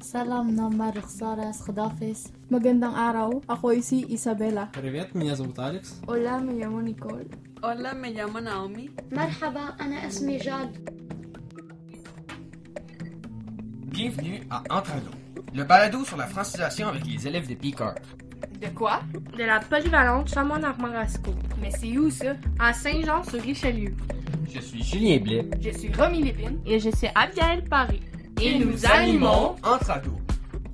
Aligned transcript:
Salam 0.00 0.54
na 0.54 0.68
Marixaras 0.70 1.62
Khadafis. 1.66 2.30
Magandang 2.50 2.94
araw, 2.94 3.42
ako 3.48 3.74
ay 3.74 3.82
si 3.82 4.06
Isabella. 4.08 4.70
Привет, 4.72 5.14
меня 5.14 5.34
зовут 5.34 5.58
Алекс. 5.58 6.00
Hola, 6.06 6.38
me 6.38 6.54
llamo 6.54 6.80
Nicole. 6.80 7.26
Hola, 7.62 7.94
me 7.94 8.12
llamo 8.14 8.40
Naomi. 8.40 8.90
مرحبا 9.12 9.60
أنا 9.80 10.06
اسمي 10.06 10.36
جاد. 10.38 10.96
Bienvenue 13.96 14.40
à 14.50 14.62
Entrado, 14.70 15.10
le 15.54 15.64
balado 15.64 16.04
sur 16.04 16.18
la 16.18 16.26
francisation 16.26 16.88
avec 16.88 17.06
les 17.06 17.26
élèves 17.26 17.48
de 17.48 17.54
Picard. 17.54 17.94
De 18.60 18.68
quoi? 18.68 19.00
De 19.36 19.44
la 19.44 19.60
polyvalente 19.60 20.28
Chamonix-Marasco. 20.28 21.32
Mais 21.60 21.70
c'est 21.70 21.96
où 21.96 22.10
ça? 22.10 22.36
À 22.58 22.72
Saint-Jean-sur-Richelieu. 22.72 23.94
Je 24.48 24.60
suis 24.60 24.82
Julien 24.82 25.18
Blais. 25.18 25.48
Je 25.60 25.70
suis 25.70 25.92
Romy 25.92 26.22
Lépine. 26.22 26.60
Et 26.66 26.78
je 26.78 26.90
suis 26.90 27.08
Abigail 27.14 27.64
Paris. 27.68 28.00
Et 28.43 28.57
nous 28.57 28.85
animons 28.87 29.55
Entrado, 29.61 30.09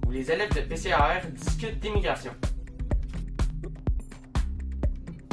où 0.07 0.11
les 0.11 0.31
élèves 0.31 0.53
de 0.55 0.61
PCAR 0.61 1.19
discutent 1.33 1.77
d'immigration. 1.81 2.31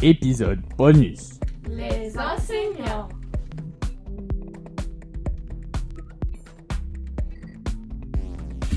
Épisode 0.02 0.58
bonus. 0.76 1.38
Les 1.68 2.12
enseignants. 2.18 3.08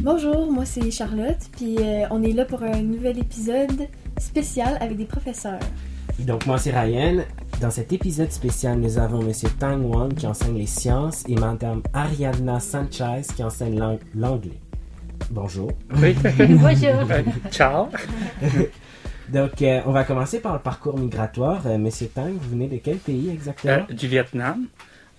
Bonjour, 0.02 0.52
moi 0.52 0.64
c'est 0.64 0.92
Charlotte, 0.92 1.40
puis 1.54 1.78
euh, 1.80 2.06
on 2.12 2.22
est 2.22 2.34
là 2.34 2.46
pour 2.46 2.62
un 2.62 2.84
nouvel 2.84 3.18
épisode 3.18 3.88
spécial 4.20 4.78
avec 4.80 4.98
des 4.98 5.06
professeurs. 5.06 5.60
Et 6.20 6.24
donc 6.24 6.46
moi 6.46 6.60
c'est 6.60 6.80
Ryan. 6.80 7.24
Dans 7.62 7.72
cet 7.72 7.92
épisode 7.92 8.32
spécial, 8.32 8.80
nous 8.80 9.00
avons 9.00 9.22
Monsieur 9.24 9.50
Tang 9.60 9.82
Wan 9.84 10.14
qui 10.14 10.28
enseigne 10.28 10.58
les 10.58 10.68
sciences 10.68 11.24
et 11.28 11.36
Madame 11.36 11.82
Ariadna 11.94 12.60
Sanchez 12.60 13.22
qui 13.36 13.44
enseigne 13.44 13.80
l'ang- 13.80 14.00
l'anglais. 14.16 14.60
Bonjour. 15.32 15.72
Oui. 15.96 16.16
Bonjour. 16.40 17.12
Euh, 17.12 17.24
ciao. 17.50 17.88
Donc 19.34 19.62
euh, 19.62 19.82
on 19.88 19.92
va 19.92 20.04
commencer 20.04 20.40
par 20.40 20.54
le 20.54 20.60
parcours 20.60 20.98
migratoire. 21.00 21.66
Euh, 21.66 21.78
Monsieur 21.80 22.08
Tang, 22.08 22.32
vous 22.32 22.50
venez 22.52 22.68
de 22.68 22.78
quel 22.78 22.98
pays 22.98 23.30
Euh, 23.30 23.34
exactement 23.34 23.86
du 23.90 24.08
Vietnam. 24.08 24.68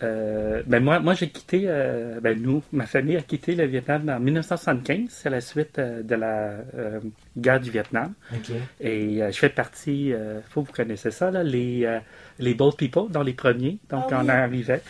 Euh, 0.02 0.62
ben 0.66 0.82
moi, 0.82 1.00
moi 1.00 1.14
j'ai 1.14 1.28
quitté, 1.28 1.64
euh, 1.66 2.20
ben 2.20 2.40
nous, 2.40 2.62
ma 2.72 2.86
famille 2.86 3.16
a 3.16 3.22
quitté 3.22 3.54
le 3.56 3.64
Vietnam 3.64 4.08
en 4.08 4.20
1975, 4.20 5.06
c'est 5.08 5.30
la 5.30 5.40
suite 5.40 5.78
euh, 5.78 6.02
de 6.02 6.14
la 6.14 6.50
euh, 6.76 7.00
guerre 7.36 7.60
du 7.60 7.70
Vietnam. 7.70 8.12
Ok. 8.32 8.50
Et 8.80 9.22
euh, 9.22 9.32
je 9.32 9.38
fais 9.38 9.48
partie, 9.48 10.12
euh, 10.12 10.40
faut 10.50 10.62
que 10.62 10.68
vous 10.68 10.72
connaissez 10.72 11.10
ça, 11.10 11.30
là, 11.30 11.42
les, 11.42 11.84
euh, 11.84 11.98
les 12.38 12.54
Bold 12.54 12.76
People 12.76 13.10
dans 13.10 13.22
les 13.24 13.34
premiers, 13.34 13.78
donc 13.90 14.12
Ah 14.12 14.20
on 14.22 14.28
oui. 14.28 14.30
arrivait. 14.30 14.82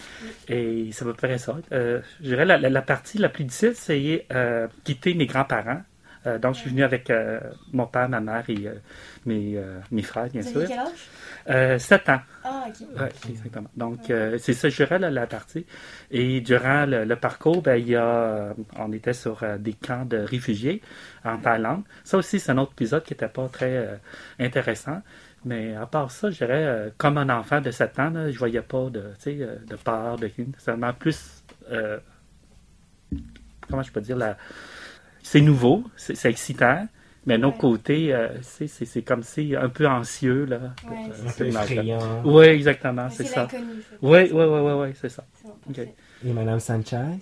Et 0.48 0.90
ça 0.92 1.04
me 1.04 1.14
ferait 1.14 1.38
ça. 1.38 1.56
Euh, 1.72 2.00
je 2.20 2.26
dirais 2.28 2.44
la, 2.44 2.58
la, 2.58 2.68
la 2.68 2.82
partie 2.82 3.18
la 3.18 3.28
plus 3.30 3.44
difficile, 3.44 3.72
c'est 3.74 4.26
euh, 4.32 4.68
quitter 4.84 5.14
mes 5.14 5.26
grands-parents. 5.26 5.82
Euh, 6.26 6.38
donc 6.38 6.54
je 6.54 6.60
suis 6.60 6.70
venu 6.70 6.82
avec 6.82 7.10
euh, 7.10 7.40
mon 7.72 7.86
père, 7.86 8.08
ma 8.08 8.20
mère 8.20 8.44
et 8.48 8.66
euh, 8.66 8.74
mes, 9.26 9.56
euh, 9.56 9.78
mes 9.90 10.02
frères, 10.02 10.28
bien 10.28 10.42
Vous 10.42 10.50
sûr. 10.50 10.64
quel 10.66 10.78
âge? 10.78 11.08
Euh, 11.48 11.78
sept 11.78 12.08
ans. 12.08 12.20
Ah, 12.44 12.64
ok. 12.68 12.86
Oui, 12.96 13.30
exactement. 13.30 13.70
Donc, 13.76 14.10
euh, 14.10 14.36
c'est 14.38 14.52
ça, 14.52 14.68
je 14.68 14.76
dirais, 14.76 14.98
la, 14.98 15.10
la 15.10 15.26
partie. 15.26 15.64
Et 16.10 16.40
durant 16.40 16.84
le, 16.86 17.04
le 17.04 17.16
parcours, 17.16 17.62
ben, 17.62 17.76
il 17.76 17.88
y 17.88 17.96
a, 17.96 18.54
on 18.76 18.92
était 18.92 19.12
sur 19.14 19.42
euh, 19.42 19.56
des 19.58 19.72
camps 19.72 20.04
de 20.04 20.18
réfugiés 20.18 20.82
en 21.24 21.38
Thaïlande. 21.38 21.82
Ça 22.04 22.18
aussi, 22.18 22.40
c'est 22.40 22.52
un 22.52 22.58
autre 22.58 22.72
épisode 22.72 23.04
qui 23.04 23.14
n'était 23.14 23.28
pas 23.28 23.48
très 23.48 23.76
euh, 23.76 23.96
intéressant. 24.38 25.00
Mais 25.44 25.74
à 25.76 25.86
part 25.86 26.10
ça, 26.10 26.30
je 26.30 26.36
dirais, 26.38 26.64
euh, 26.64 26.90
comme 26.98 27.16
un 27.16 27.28
enfant 27.30 27.60
de 27.60 27.70
7 27.70 27.98
ans, 28.00 28.10
là, 28.10 28.30
je 28.30 28.38
voyais 28.38 28.60
pas 28.60 28.90
de, 28.90 29.00
tu 29.00 29.06
sais, 29.20 29.36
euh, 29.40 29.56
de 29.66 29.76
peur, 29.76 30.16
de 30.16 30.28
C'est 30.58 30.70
vraiment 30.72 30.92
plus, 30.92 31.44
euh, 31.70 31.98
comment 33.70 33.82
je 33.82 33.92
peux 33.92 34.00
dire, 34.00 34.16
la... 34.16 34.36
c'est 35.28 35.40
nouveau, 35.42 35.82
c'est 35.96 36.24
excitant. 36.30 36.86
Mais 37.26 37.36
d'un 37.36 37.48
autre 37.48 37.56
Ouais. 37.64 37.70
côté, 37.72 38.14
euh, 38.14 38.28
c'est 38.42 39.02
comme 39.02 39.22
si 39.22 39.54
un 39.54 39.68
peu 39.68 39.86
anxieux, 39.86 40.46
là. 40.46 40.58
pour, 40.86 40.96
Ouais, 40.96 41.02
euh, 41.10 41.28
Un 41.28 41.32
peu 41.32 41.44
effrayant. 41.46 42.22
Oui, 42.24 42.46
exactement, 42.46 43.10
c'est 43.10 43.24
ça. 43.24 43.46
Oui, 44.00 44.00
oui, 44.00 44.30
oui, 44.32 44.60
oui, 44.62 44.72
oui, 44.80 44.88
c'est 44.98 45.10
ça. 45.10 45.26
Et 46.24 46.32
Madame 46.32 46.60
Sanchez? 46.60 47.18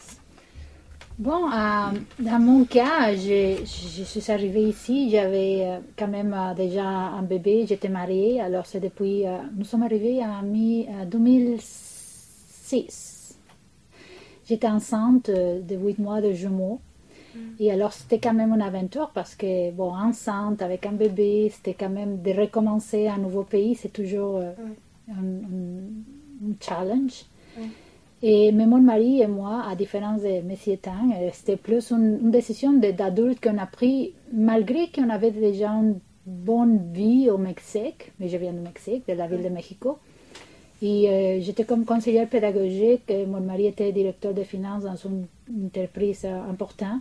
Bon, 1.18 1.50
euh, 1.50 1.92
dans 2.20 2.38
mon 2.38 2.64
cas, 2.64 3.12
je, 3.14 3.56
je 3.64 4.04
suis 4.04 4.30
arrivée 4.30 4.68
ici, 4.68 5.10
j'avais 5.10 5.80
quand 5.98 6.06
même 6.08 6.36
déjà 6.56 6.84
un 6.86 7.22
bébé, 7.22 7.64
j'étais 7.66 7.88
mariée, 7.88 8.40
alors 8.40 8.66
c'est 8.66 8.80
depuis, 8.80 9.26
euh, 9.26 9.38
nous 9.56 9.64
sommes 9.64 9.82
arrivés 9.82 10.20
en 10.24 10.42
mi- 10.42 10.86
euh, 10.88 11.04
2006. 11.06 13.38
J'étais 14.48 14.68
enceinte 14.68 15.28
de 15.30 15.74
8 15.74 15.98
mois 15.98 16.20
de 16.20 16.32
jumeaux. 16.32 16.80
Et 17.58 17.70
alors 17.72 17.92
c'était 17.92 18.18
quand 18.18 18.34
même 18.34 18.52
une 18.52 18.62
aventure 18.62 19.10
parce 19.14 19.34
que, 19.34 19.70
bon, 19.72 19.90
enceinte 19.94 20.60
avec 20.62 20.84
un 20.86 20.92
bébé, 20.92 21.50
c'était 21.54 21.74
quand 21.74 21.88
même 21.90 22.20
de 22.22 22.32
recommencer 22.32 23.08
un 23.08 23.18
nouveau 23.18 23.42
pays, 23.44 23.74
c'est 23.74 23.92
toujours 23.92 24.36
euh, 24.38 24.52
un, 25.10 25.14
un- 25.14 26.48
un 26.50 26.54
challenge. 26.60 27.24
Et, 28.22 28.50
mais 28.52 28.66
mon 28.66 28.80
mari 28.80 29.20
et 29.20 29.26
moi, 29.26 29.62
à 29.70 29.74
différence 29.76 30.22
de 30.22 30.28
M. 30.28 30.50
Tang, 30.82 31.12
euh, 31.14 31.28
c'était 31.32 31.56
plus 31.56 31.90
une, 31.90 32.18
une 32.22 32.30
décision 32.30 32.72
d'adulte 32.72 33.40
qu'on 33.42 33.58
a 33.58 33.66
pris, 33.66 34.12
malgré 34.32 34.88
qu'on 34.90 35.10
avait 35.10 35.30
déjà 35.30 35.70
une 35.70 35.98
bonne 36.24 36.92
vie 36.92 37.30
au 37.30 37.38
Mexique, 37.38 38.12
mais 38.18 38.28
je 38.28 38.36
viens 38.36 38.52
du 38.52 38.60
Mexique, 38.60 39.04
de 39.06 39.12
la 39.12 39.26
ville 39.26 39.42
de 39.42 39.48
Mexico. 39.50 39.98
Et 40.82 41.08
euh, 41.08 41.40
j'étais 41.40 41.64
comme 41.64 41.84
conseillère 41.84 42.28
pédagogique, 42.28 43.02
et 43.08 43.24
mon 43.26 43.40
mari 43.40 43.66
était 43.66 43.92
directeur 43.92 44.34
de 44.34 44.42
finances 44.42 44.84
dans 44.84 44.96
une, 44.96 45.26
entreprise 45.66 46.24
importante. 46.24 47.00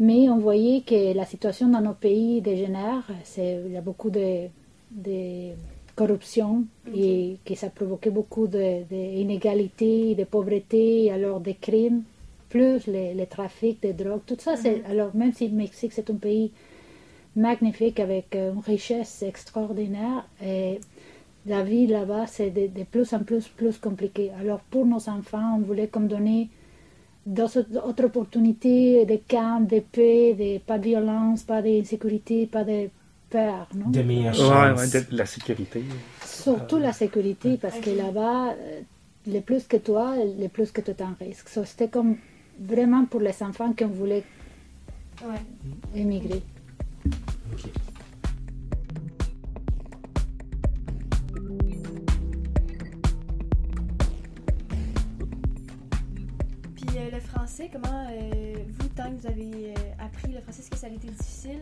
Mais 0.00 0.30
on 0.30 0.38
voyait 0.38 0.80
que 0.80 1.14
la 1.14 1.26
situation 1.26 1.68
dans 1.68 1.82
nos 1.82 1.92
pays 1.92 2.40
dégénère, 2.40 3.06
il 3.36 3.70
y 3.70 3.76
a 3.76 3.82
beaucoup 3.82 4.08
de, 4.08 4.46
de 4.90 5.52
corruption 5.94 6.64
et 6.94 7.36
que 7.44 7.54
ça 7.54 7.68
provoquait 7.68 8.08
beaucoup 8.10 8.46
d'inégalités, 8.46 10.14
de, 10.14 10.24
pauvreté, 10.24 11.04
et 11.04 11.12
alors 11.12 11.40
des 11.40 11.52
crimes, 11.54 12.02
plus 12.48 12.86
les, 12.86 13.12
les 13.12 13.26
trafics 13.26 13.82
de 13.82 13.92
drogue, 13.92 14.22
tout 14.26 14.36
ça. 14.38 14.56
c'est 14.56 14.82
Alors 14.86 15.14
même 15.14 15.34
si 15.34 15.48
le 15.48 15.54
Mexique 15.54 15.92
c'est 15.92 16.08
un 16.08 16.14
pays 16.14 16.50
magnifique 17.36 18.00
avec 18.00 18.34
euh, 18.34 18.54
une 18.54 18.60
richesse 18.60 19.22
extraordinaire, 19.22 20.26
et 20.42 20.80
la 21.46 21.62
vie 21.62 21.86
là-bas 21.86 22.26
c'est 22.26 22.50
de, 22.50 22.66
de 22.68 22.84
plus 22.84 23.12
en 23.12 23.20
plus 23.20 23.48
plus 23.48 23.76
compliqué. 23.76 24.30
Alors 24.40 24.60
pour 24.60 24.86
nos 24.86 25.08
enfants, 25.10 25.56
on 25.58 25.60
voulait 25.60 25.88
comme 25.88 26.08
donner 26.08 26.48
d'autres 27.26 27.64
autres 27.84 28.04
opportunités 28.04 29.04
de 29.04 29.16
calme, 29.16 29.66
de 29.66 29.80
paix, 29.80 30.34
de 30.34 30.58
pas 30.58 30.78
de 30.78 30.84
violence, 30.84 31.42
pas 31.42 31.62
d'insécurité, 31.62 32.46
pas 32.46 32.64
de 32.64 32.88
peur, 33.28 33.68
non? 33.74 33.90
de 33.90 34.02
meilleures 34.02 34.34
Ouais, 34.34 34.74
chances. 34.76 34.94
ouais, 34.94 35.00
de 35.10 35.16
la 35.16 35.26
sécurité. 35.26 35.82
Surtout 36.24 36.78
la 36.78 36.92
sécurité, 36.92 37.58
parce 37.60 37.78
que 37.80 37.90
là-bas, 37.90 38.52
euh, 38.52 38.80
le 39.26 39.40
plus 39.40 39.66
que 39.66 39.76
toi, 39.76 40.14
le 40.16 40.48
plus 40.48 40.70
que 40.72 40.80
tu 40.80 40.90
es 40.90 41.02
en 41.02 41.14
risque. 41.20 41.48
So, 41.48 41.64
C'était 41.64 41.88
comme 41.88 42.16
vraiment 42.58 43.04
pour 43.04 43.20
les 43.20 43.42
enfants 43.42 43.72
qu'on 43.78 43.88
voulait 43.88 44.24
Ouais. 45.22 45.42
émigrer. 45.94 46.42
Le 57.10 57.20
français, 57.20 57.68
comment 57.72 58.08
euh, 58.10 58.54
vous, 58.68 58.88
tant 58.88 59.10
que 59.10 59.16
vous 59.20 59.26
avez 59.26 59.72
euh, 59.72 59.74
appris 59.98 60.32
le 60.32 60.40
français, 60.40 60.60
est-ce 60.60 60.70
que 60.70 60.76
ça 60.76 60.86
a 60.86 60.90
été 60.90 61.08
difficile? 61.08 61.60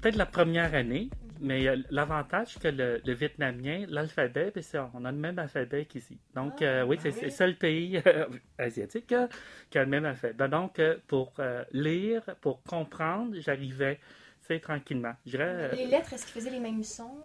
Peut-être 0.00 0.16
la 0.16 0.26
première 0.26 0.74
année, 0.74 1.08
mais 1.40 1.64
l'avantage 1.90 2.58
que 2.58 2.68
le, 2.68 3.00
le 3.04 3.12
vietnamien, 3.14 3.86
l'alphabet, 3.88 4.52
ben, 4.54 4.62
c'est- 4.62 4.78
on 4.94 5.04
a 5.04 5.10
le 5.10 5.18
même 5.18 5.38
alphabet 5.38 5.86
qu'ici. 5.86 6.18
Donc, 6.34 6.60
euh, 6.62 6.84
oui, 6.84 6.98
c'est 7.00 7.10
c'est 7.12 7.24
le 7.26 7.30
seul 7.30 7.56
pays 7.56 8.00
euh, 8.06 8.26
asiatique 8.58 9.12
euh, 9.12 9.26
qui 9.70 9.78
a 9.78 9.84
le 9.84 9.90
même 9.90 10.04
alphabet. 10.04 10.48
Donc, 10.48 10.78
euh, 10.78 10.96
pour 11.06 11.32
lire, 11.72 12.22
pour 12.40 12.62
comprendre, 12.62 13.34
j'arrivais, 13.40 13.98
tu 14.46 14.60
tranquillement. 14.60 15.14
Les 15.24 15.86
lettres, 15.86 16.12
est-ce 16.12 16.26
qu'ils 16.26 16.34
faisaient 16.34 16.50
les 16.50 16.60
mêmes 16.60 16.82
sons? 16.82 17.16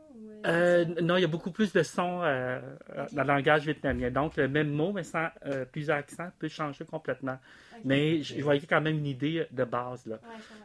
Euh, 0.46 0.86
non, 1.02 1.18
il 1.18 1.22
y 1.22 1.26
a 1.26 1.28
beaucoup 1.28 1.52
plus 1.52 1.74
de 1.74 1.84
sons 1.84 2.22
euh, 2.24 2.60
euh, 2.96 3.06
dans 3.12 3.24
le 3.24 3.28
langage 3.28 3.66
vietnamien. 3.66 4.10
Donc, 4.10 4.38
le 4.38 4.48
même 4.48 4.70
mot, 4.70 4.92
mais 4.94 5.04
sans 5.04 5.28
euh, 5.46 5.66
plusieurs 5.66 5.98
accents, 5.98 6.30
peut 6.40 6.48
changer 6.48 6.86
complètement. 6.86 7.38
Mais 7.84 8.22
je 8.24 8.42
voyais 8.42 8.62
quand 8.62 8.82
même 8.82 8.98
une 8.98 9.06
idée 9.06 9.48
de 9.52 9.64
base. 9.64 10.06
Là. 10.06 10.20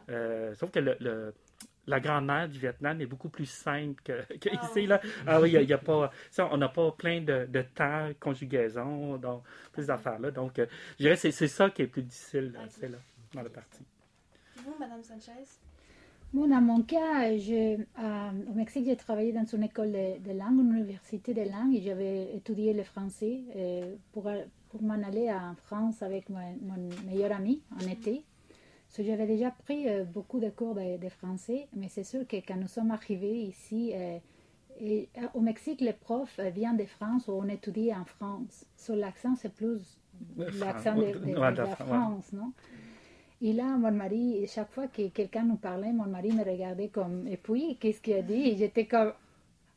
Ouais, 0.09 0.53
sauf 0.55 0.71
que 0.71 0.79
le, 0.79 0.95
le- 0.99 1.33
la 1.87 1.99
grammaire 1.99 2.49
du 2.49 2.57
Vietnam 2.59 2.99
est 2.99 3.05
beaucoup 3.05 3.29
plus 3.29 3.45
simple 3.45 4.01
que, 4.03 4.21
que 4.39 4.49
Ah, 4.51 4.65
ici. 4.65 4.87
Là. 4.87 4.99
Ah 5.27 5.39
oui, 5.39 5.49
il 5.49 5.53
y 5.53 5.57
a, 5.57 5.61
il 5.61 5.69
y 5.69 5.73
a 5.73 5.77
pas, 5.77 6.11
on 6.39 6.57
n'a 6.57 6.69
pas 6.69 6.91
plein 6.91 7.21
de, 7.21 7.45
de 7.47 7.61
temps, 7.61 8.09
conjugaison, 8.19 9.17
donc, 9.17 9.43
plus 9.71 9.85
d'affaires. 9.87 10.19
Là. 10.19 10.31
Donc, 10.31 10.53
je 10.57 10.63
dirais 10.97 11.15
que 11.15 11.29
c'est, 11.31 11.47
ça 11.47 11.69
qui 11.69 11.83
est 11.83 11.87
plus 11.87 12.01
difficile 12.01 12.51
là, 12.53 12.59
Ok. 12.63 12.69
tu 12.73 12.79
sais, 12.79 12.87
là, 12.89 12.97
dans 13.33 13.41
la 13.43 13.49
partie. 13.49 13.85
Vous, 14.55 14.75
Madame 14.79 15.03
Sanchez? 15.03 15.31
Bon, 16.35 16.47
dans 16.49 16.59
mon 16.59 16.81
cas, 16.81 17.37
je, 17.37 17.79
euh, 17.79 18.31
au 18.49 18.53
Mexique, 18.53 18.83
j'ai 18.85 18.97
travaillé 18.97 19.31
dans 19.31 19.45
une 19.45 19.63
école 19.63 19.93
de, 19.93 20.19
de 20.19 20.37
langue, 20.37 20.59
une 20.59 20.73
université 20.75 21.33
de 21.33 21.43
langue, 21.43 21.73
et 21.73 21.81
j'avais 21.81 22.35
étudié 22.35 22.73
le 22.73 22.83
français 22.83 23.39
euh, 23.55 23.95
pour, 24.11 24.29
pour 24.69 24.81
m'en 24.83 25.01
aller 25.01 25.31
en 25.31 25.55
France 25.55 26.01
avec 26.03 26.27
mon, 26.27 26.41
mon 26.61 26.89
meilleur 27.07 27.31
ami 27.31 27.61
en 27.81 27.87
été. 27.87 28.25
J'avais 28.99 29.27
déjà 29.27 29.51
pris 29.51 29.87
euh, 29.87 30.03
beaucoup 30.03 30.41
de 30.41 30.49
cours 30.49 30.75
de, 30.75 30.97
de 30.97 31.07
français, 31.09 31.67
mais 31.73 31.87
c'est 31.87 32.03
sûr 32.03 32.27
que 32.27 32.35
quand 32.45 32.57
nous 32.57 32.67
sommes 32.67 32.91
arrivés 32.91 33.37
ici, 33.43 33.93
euh, 33.93 34.17
et, 34.81 35.07
euh, 35.17 35.27
au 35.35 35.39
Mexique, 35.39 35.79
les 35.79 35.93
profs 35.93 36.37
euh, 36.39 36.49
viennent 36.49 36.75
de 36.75 36.85
France 36.85 37.29
ou 37.29 37.31
on 37.31 37.47
étudie 37.47 37.93
en 37.93 38.03
France. 38.03 38.65
Sur 38.75 38.97
l'accent, 38.97 39.35
c'est 39.37 39.53
plus 39.53 39.79
l'accent 40.59 40.95
de, 40.95 41.01
de- 41.13 41.19
de 41.29 41.33
de 41.51 41.55
la. 41.63 41.75
France, 42.01 42.33
non? 42.33 42.51
Et 43.41 43.53
là, 43.53 43.65
mon 43.77 43.91
mari, 43.91 44.45
chaque 44.47 44.71
fois 44.71 44.87
que 44.87 45.07
quelqu'un 45.09 45.43
nous 45.43 45.57
parlait, 45.57 45.91
mon 45.91 46.05
mari 46.05 46.31
me 46.31 46.43
regardait 46.43 46.87
comme, 46.87 47.27
et 47.27 47.37
puis, 47.37 47.77
qu'est-ce 47.79 48.01
qu'il 48.01 48.15
a 48.15 48.21
dit? 48.21 48.49
Et 48.49 48.57
j'étais 48.57 48.85
comme, 48.85 49.11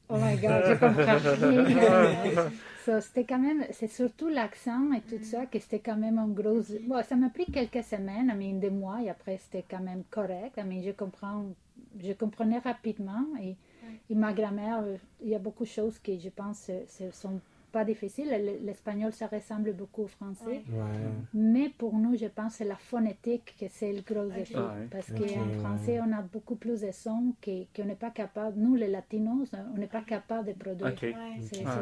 oh 0.08 0.16
my 0.16 0.36
god, 0.36 0.62
je 0.68 0.74
comprends 0.74 1.64
rien. 1.64 2.50
So, 2.84 3.00
c'était 3.00 3.24
quand 3.24 3.38
même, 3.38 3.66
c'est 3.72 3.90
surtout 3.90 4.28
l'accent 4.28 4.92
et 4.92 5.02
tout 5.02 5.22
ça 5.22 5.44
que 5.46 5.58
c'était 5.58 5.80
quand 5.80 5.96
même 5.96 6.18
un 6.18 6.28
gros. 6.28 6.62
Bon, 6.86 7.02
ça 7.02 7.16
m'a 7.16 7.28
pris 7.28 7.44
quelques 7.46 7.84
semaines, 7.84 8.32
I 8.34 8.36
mean, 8.38 8.58
des 8.60 8.70
mois, 8.70 9.02
et 9.02 9.10
après 9.10 9.36
c'était 9.36 9.64
quand 9.68 9.82
même 9.82 10.04
correct. 10.10 10.56
I 10.56 10.64
mean, 10.64 10.82
je 10.82 10.92
comprends, 10.92 11.44
je 12.02 12.12
comprenais 12.14 12.60
rapidement 12.60 13.26
et, 13.42 13.56
et 14.08 14.14
ma 14.14 14.32
grammaire, 14.32 14.80
euh, 14.84 14.96
il 15.20 15.28
y 15.28 15.34
a 15.34 15.38
beaucoup 15.38 15.64
de 15.64 15.68
choses 15.68 15.98
que 15.98 16.18
je 16.18 16.30
pense 16.30 16.70
ne 16.70 17.10
sont 17.10 17.40
pas 17.70 17.84
difficiles. 17.84 18.28
L- 18.32 18.60
L'espagnol, 18.64 19.12
ça 19.12 19.26
ressemble 19.26 19.72
beaucoup 19.74 20.02
au 20.04 20.06
français. 20.06 20.62
Ouais. 20.70 21.08
Mais 21.34 21.68
pour 21.76 21.94
nous, 21.96 22.16
je 22.16 22.26
pense 22.26 22.52
que 22.52 22.58
c'est 22.58 22.64
la 22.64 22.76
phonétique 22.76 23.54
que 23.58 23.66
c'est 23.68 23.92
le 23.92 24.02
gros 24.02 24.26
défi. 24.30 24.54
Ouais. 24.56 24.86
Parce 24.90 25.08
qu'en 25.12 25.48
français, 25.60 26.00
on 26.00 26.12
a 26.12 26.22
beaucoup 26.22 26.56
plus 26.56 26.80
de 26.80 26.90
sons 26.92 27.34
que- 27.40 27.64
qu'on 27.74 27.84
n'est 27.86 27.94
pas 27.94 28.10
capable. 28.10 28.58
Nous, 28.58 28.74
les 28.74 28.88
latinos, 28.88 29.50
on 29.74 29.78
n'est 29.78 29.86
pas 29.86 30.02
capable 30.02 30.48
de 30.48 30.52
produire. 30.52 30.88
OK. 30.88 31.02
Ouais. 31.02 31.14
C'est- 31.42 31.64
Ouais. 31.64 31.72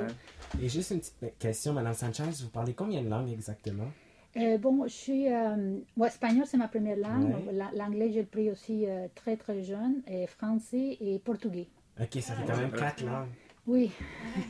c'est- 0.53 0.62
Et 0.65 0.69
juste 0.69 0.91
une 0.91 0.99
petite 1.00 1.38
question, 1.38 1.73
Madame 1.73 1.94
Sanchez, 1.94 2.25
vous 2.43 2.50
parlez 2.50 2.75
combien 2.75 3.03
de 3.03 3.09
langues 3.09 3.31
exactement? 3.31 3.88
Euh, 4.37 4.59
bon, 4.59 4.83
je 4.85 4.93
suis. 4.93 5.33
Euh, 5.33 5.79
ouais, 5.97 6.09
espagnol, 6.09 6.44
c'est 6.47 6.59
ma 6.59 6.69
première 6.69 6.99
langue. 6.99 7.31
Ouais. 7.47 7.55
L'anglais, 7.75 8.11
j'ai 8.12 8.23
pris 8.25 8.50
aussi 8.50 8.85
euh, 8.87 9.06
très, 9.15 9.37
très 9.38 9.62
jeune. 9.62 10.03
Et 10.06 10.27
français 10.27 10.99
et 11.00 11.19
portugais. 11.19 11.69
Ok, 11.99 12.21
ça 12.21 12.35
fait 12.35 12.44
quand 12.47 12.59
même 12.59 12.71
quatre 12.73 13.03
langues. 13.03 13.29
Oui. 13.66 13.90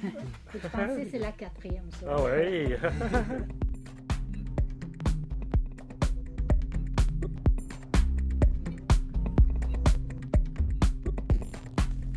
français, 0.59 1.09
c'est 1.11 1.19
la 1.19 1.33
quatrième. 1.33 1.91
ça. 2.01 2.07
Ah 2.09 2.23
ouais. 2.23 2.79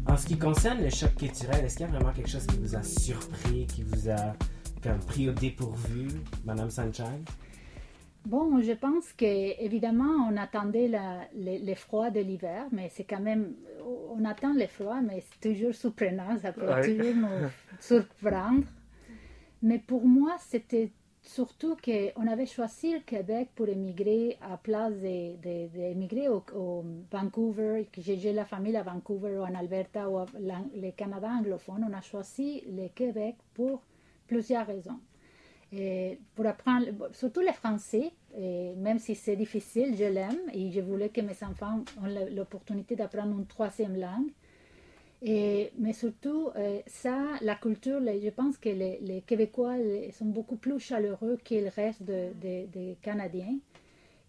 En 0.08 0.18
ce 0.18 0.26
qui 0.26 0.40
concerne 0.40 0.82
le 0.82 0.90
choc 0.90 1.16
culturel, 1.16 1.64
est-ce 1.64 1.78
qu'il 1.78 1.86
y 1.86 1.90
a 1.90 1.92
vraiment 1.92 2.12
quelque 2.12 2.30
chose 2.30 2.46
qui 2.48 2.58
vous 2.58 2.76
a 2.76 2.82
surpris, 2.82 3.68
qui 3.68 3.84
vous 3.84 4.10
a 4.10 4.34
comme 4.82 4.98
pris 5.00 5.30
au 5.30 5.34
dépourvu, 5.34 6.08
Madame 6.46 6.72
Sanchez? 6.72 7.04
Bon, 8.32 8.62
je 8.62 8.74
pense 8.74 9.12
que 9.14 9.32
évidemment, 9.68 10.14
on 10.30 10.38
attendait 10.38 10.88
la, 10.88 11.28
les, 11.34 11.58
les 11.60 11.76
froids 11.76 12.12
de 12.12 12.20
l'hiver, 12.20 12.68
mais 12.72 12.88
c'est 12.90 13.04
quand 13.12 13.20
même. 13.20 13.44
On 14.16 14.24
attend 14.26 14.54
les 14.54 14.68
froids, 14.68 15.02
mais 15.02 15.20
c'est 15.28 15.42
toujours 15.50 15.74
surprenant. 15.74 16.38
Ça 16.38 16.54
peut 16.54 16.68
Ouais. 16.72 16.82
toujours 16.82 17.16
nous 17.16 17.50
surprendre. 17.80 18.66
Mais 19.62 19.80
pour 19.80 20.06
moi, 20.06 20.36
c'était 20.40 20.92
surtout 21.22 21.76
qu'on 21.84 22.28
avait 22.28 22.46
choisi 22.46 22.94
le 22.94 23.00
Québec 23.00 23.50
pour 23.56 23.68
émigrer 23.68 24.38
à 24.42 24.58
place 24.58 24.94
d'émigrer 24.96 26.30
au, 26.30 26.44
au 26.56 26.86
Vancouver, 27.12 27.88
que 27.92 28.02
j'ai 28.02 28.32
la 28.34 28.46
famille 28.46 28.78
à 28.78 28.84
Vancouver 28.84 29.38
ou 29.40 29.42
en 29.44 29.56
Alberta 29.56 30.10
ou 30.10 30.20
le 30.40 30.92
Canada 30.92 31.30
anglophone. 31.30 31.86
On 31.90 31.94
a 31.94 32.02
choisi 32.02 32.64
le 32.68 32.88
Québec 32.90 33.36
pour 33.56 33.82
plusieurs 34.28 34.68
raisons. 34.68 35.00
Et 35.72 36.20
pour 36.36 36.46
apprendre, 36.48 36.86
surtout 37.14 37.42
le 37.42 37.52
français, 37.54 38.12
et 38.38 38.74
même 38.76 39.00
si 39.00 39.16
c'est 39.16 39.36
difficile, 39.36 39.96
je 39.98 40.06
l'aime 40.06 40.40
et 40.54 40.72
je 40.72 40.82
voulais 40.82 41.10
que 41.10 41.22
mes 41.22 41.44
enfants 41.44 41.84
aient 42.06 42.30
l'opportunité 42.32 42.96
d'apprendre 42.96 43.38
une 43.38 43.46
troisième 43.48 43.98
langue. 44.00 44.32
Et, 45.22 45.72
mais 45.78 45.94
surtout, 45.94 46.50
euh, 46.56 46.80
ça, 46.88 47.18
la 47.42 47.56
culture, 47.56 48.00
je 48.02 48.30
pense 48.30 48.58
que 48.58 48.70
les, 48.70 49.00
les 49.02 49.22
Québécois 49.22 49.76
sont 50.18 50.26
beaucoup 50.28 50.56
plus 50.56 50.80
chaleureux 50.80 51.38
que 51.44 51.56
le 51.56 51.70
reste 51.70 52.04
de- 52.04 52.32
de- 52.42 52.68
des 52.68 52.98
Canadiens. 53.02 53.58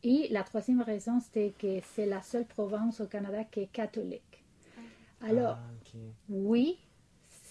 Et 0.02 0.28
la 0.30 0.42
troisième 0.42 0.82
raison, 0.82 1.20
c'était 1.20 1.52
que 1.58 1.80
c'est 1.94 2.06
la 2.06 2.22
seule 2.22 2.46
province 2.46 3.00
au 3.00 3.06
Canada 3.06 3.44
qui 3.44 3.60
est 3.60 3.72
catholique. 3.72 4.44
Alors, 5.22 5.58
Ah, 5.58 5.70
oui, 6.28 6.78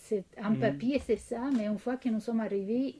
c'est 0.09 0.25
un 0.37 0.55
papier, 0.55 0.99
c'est 1.05 1.17
ça, 1.17 1.49
mais 1.55 1.65
une 1.67 1.77
fois 1.77 1.97
que 1.97 2.09
nous 2.09 2.19
sommes 2.19 2.39
arrivés, 2.39 2.95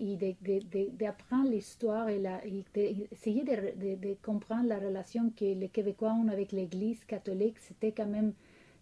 d'apprendre 0.99 1.49
l'histoire 1.49 2.07
et, 2.09 2.19
la- 2.19 2.45
et 2.45 2.63
d'essayer 2.75 3.43
de, 3.43 3.55
de- 3.83 3.95
de 4.07 4.11
comprendre 4.21 4.67
la 4.67 4.79
relation 4.79 5.31
que 5.37 5.45
les 5.61 5.69
Québécois 5.69 6.13
ont 6.13 6.27
avec 6.29 6.51
l'Église 6.51 7.03
catholique, 7.05 7.57
c'était 7.59 7.91
quand 7.91 8.05
même 8.17 8.33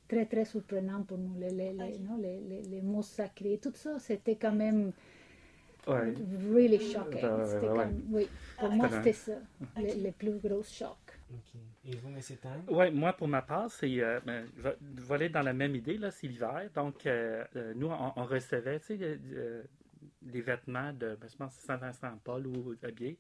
très, 0.10 0.26
très 0.26 0.46
surprenant 0.46 1.02
pour 1.04 1.18
nous. 1.18 1.36
Les, 1.40 1.52
les, 1.52 1.72
les- 1.74 2.00
non, 2.08 2.18
les, 2.18 2.40
les- 2.50 2.64
les 2.74 2.82
mots 2.82 3.02
sacrés, 3.04 3.60
tout 3.62 3.74
ça, 3.76 3.98
c'était 4.00 4.36
quand 4.36 4.54
même 4.66 4.92
Ouais. 5.88 6.14
really 6.54 6.80
shocking. 6.80 7.24
Ouais, 7.24 7.70
ouais, 7.70 7.88
oui, 8.12 8.28
pour 8.60 8.70
moi, 8.72 8.88
Ok. 8.88 8.94
c'était 8.96 9.14
ça, 9.14 9.38
le, 9.78 10.04
le 10.04 10.12
plus 10.12 10.38
gros 10.44 10.64
choc. 10.64 10.98
Et 11.88 11.96
vous, 11.96 12.10
Tang? 12.42 12.76
Ouais, 12.76 12.92
moi, 12.92 13.14
pour 13.14 13.28
ma 13.30 13.42
part, 13.42 13.72
c'est. 13.72 14.02
euh, 14.02 14.20
ben, 14.26 14.46
je 14.58 14.62
vais- 14.62 14.78
je 14.98 15.02
vais 15.04 15.16
aller 15.16 15.30
dans 15.30 15.42
la 15.42 15.54
même 15.54 15.74
idée, 15.76 15.98
là, 15.98 16.12
c'est 16.12 16.28
l'hiver. 16.28 16.70
Donc, 16.76 17.06
euh, 17.06 17.44
euh, 17.56 17.74
nous, 17.76 17.88
on, 17.88 18.14
on 18.16 18.26
recevait, 18.26 18.80
tu 18.82 18.98
sais, 18.98 18.98
euh, 19.02 19.16
euh, 19.34 19.64
des 20.22 20.42
vêtements 20.42 20.92
de, 20.92 21.16
ben, 21.16 21.30
je 21.30 21.38
pense, 21.38 21.54
Saint-Vincent-Paul 21.56 22.46
ou 22.48 22.76
habillés. 22.84 23.18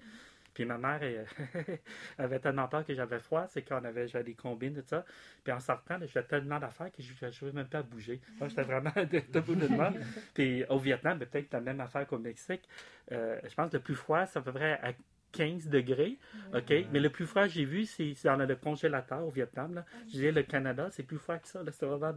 Puis 0.53 0.65
ma 0.65 0.79
mère 0.79 1.03
elle, 1.03 1.25
avait 2.17 2.39
tellement 2.39 2.67
peur 2.67 2.83
que 2.83 2.93
j'avais 2.95 3.19
froid, 3.19 3.45
c'est 3.47 3.61
qu'on 3.61 3.83
avait 3.85 4.07
j'avais 4.07 4.23
des 4.23 4.33
combines, 4.33 4.73
tout 4.73 4.87
ça. 4.87 5.05
Puis 5.43 5.53
en 5.53 5.59
sortant, 5.59 5.99
j'avais 6.11 6.25
tellement 6.25 6.59
d'affaires 6.59 6.91
que 6.91 7.03
je 7.03 7.13
ne 7.13 7.31
pouvais 7.31 7.51
même 7.51 7.67
pas 7.67 7.83
bouger. 7.83 8.19
Moi, 8.39 8.49
j'étais 8.49 8.63
vraiment 8.63 8.89
de- 8.95 9.31
debout 9.31 9.53
de 9.55 9.67
moi. 9.67 9.93
Puis 10.33 10.65
au 10.65 10.79
Vietnam, 10.79 11.19
ben, 11.19 11.27
peut-être 11.27 11.53
la 11.53 11.61
même 11.61 11.79
affaire 11.79 12.07
qu'au 12.07 12.17
Mexique. 12.17 12.67
Je 13.11 13.53
pense 13.55 13.69
que 13.69 13.77
le 13.77 13.83
plus 13.83 13.93
froid, 13.95 14.25
peu 14.25 14.51
près 14.51 14.79
à 14.81 14.93
15 15.37 15.69
degrés. 15.69 16.17
OK? 16.53 16.73
Mais 16.91 16.99
le 16.99 17.09
plus 17.09 17.25
froid 17.25 17.43
que 17.43 17.49
j'ai 17.49 17.65
vu, 17.65 17.85
c'est 17.85 18.13
dans 18.23 18.35
le 18.35 18.55
congélateur 18.55 19.25
au 19.25 19.29
Vietnam. 19.29 19.75
Là. 19.75 19.85
Je 20.07 20.13
disais, 20.13 20.31
le 20.31 20.43
Canada, 20.43 20.89
c'est 20.91 21.03
plus 21.03 21.17
froid 21.17 21.37
que 21.37 21.47
ça. 21.47 21.61
là, 21.61 21.71
C'est 21.71 21.85
vraiment 21.85 22.13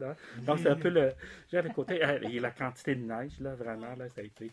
Donc, 0.46 0.58
c'est 0.58 0.68
un 0.68 0.76
peu 0.76 0.88
le. 0.88 1.12
J'ai 1.50 1.60
le 1.60 1.70
côté. 1.70 2.02
euh, 2.04 2.20
et 2.22 2.40
la 2.40 2.50
quantité 2.50 2.94
de 2.94 3.04
neige, 3.04 3.38
là, 3.40 3.54
vraiment, 3.54 3.94
là, 3.96 4.08
ça 4.08 4.22
a 4.22 4.24
été. 4.24 4.50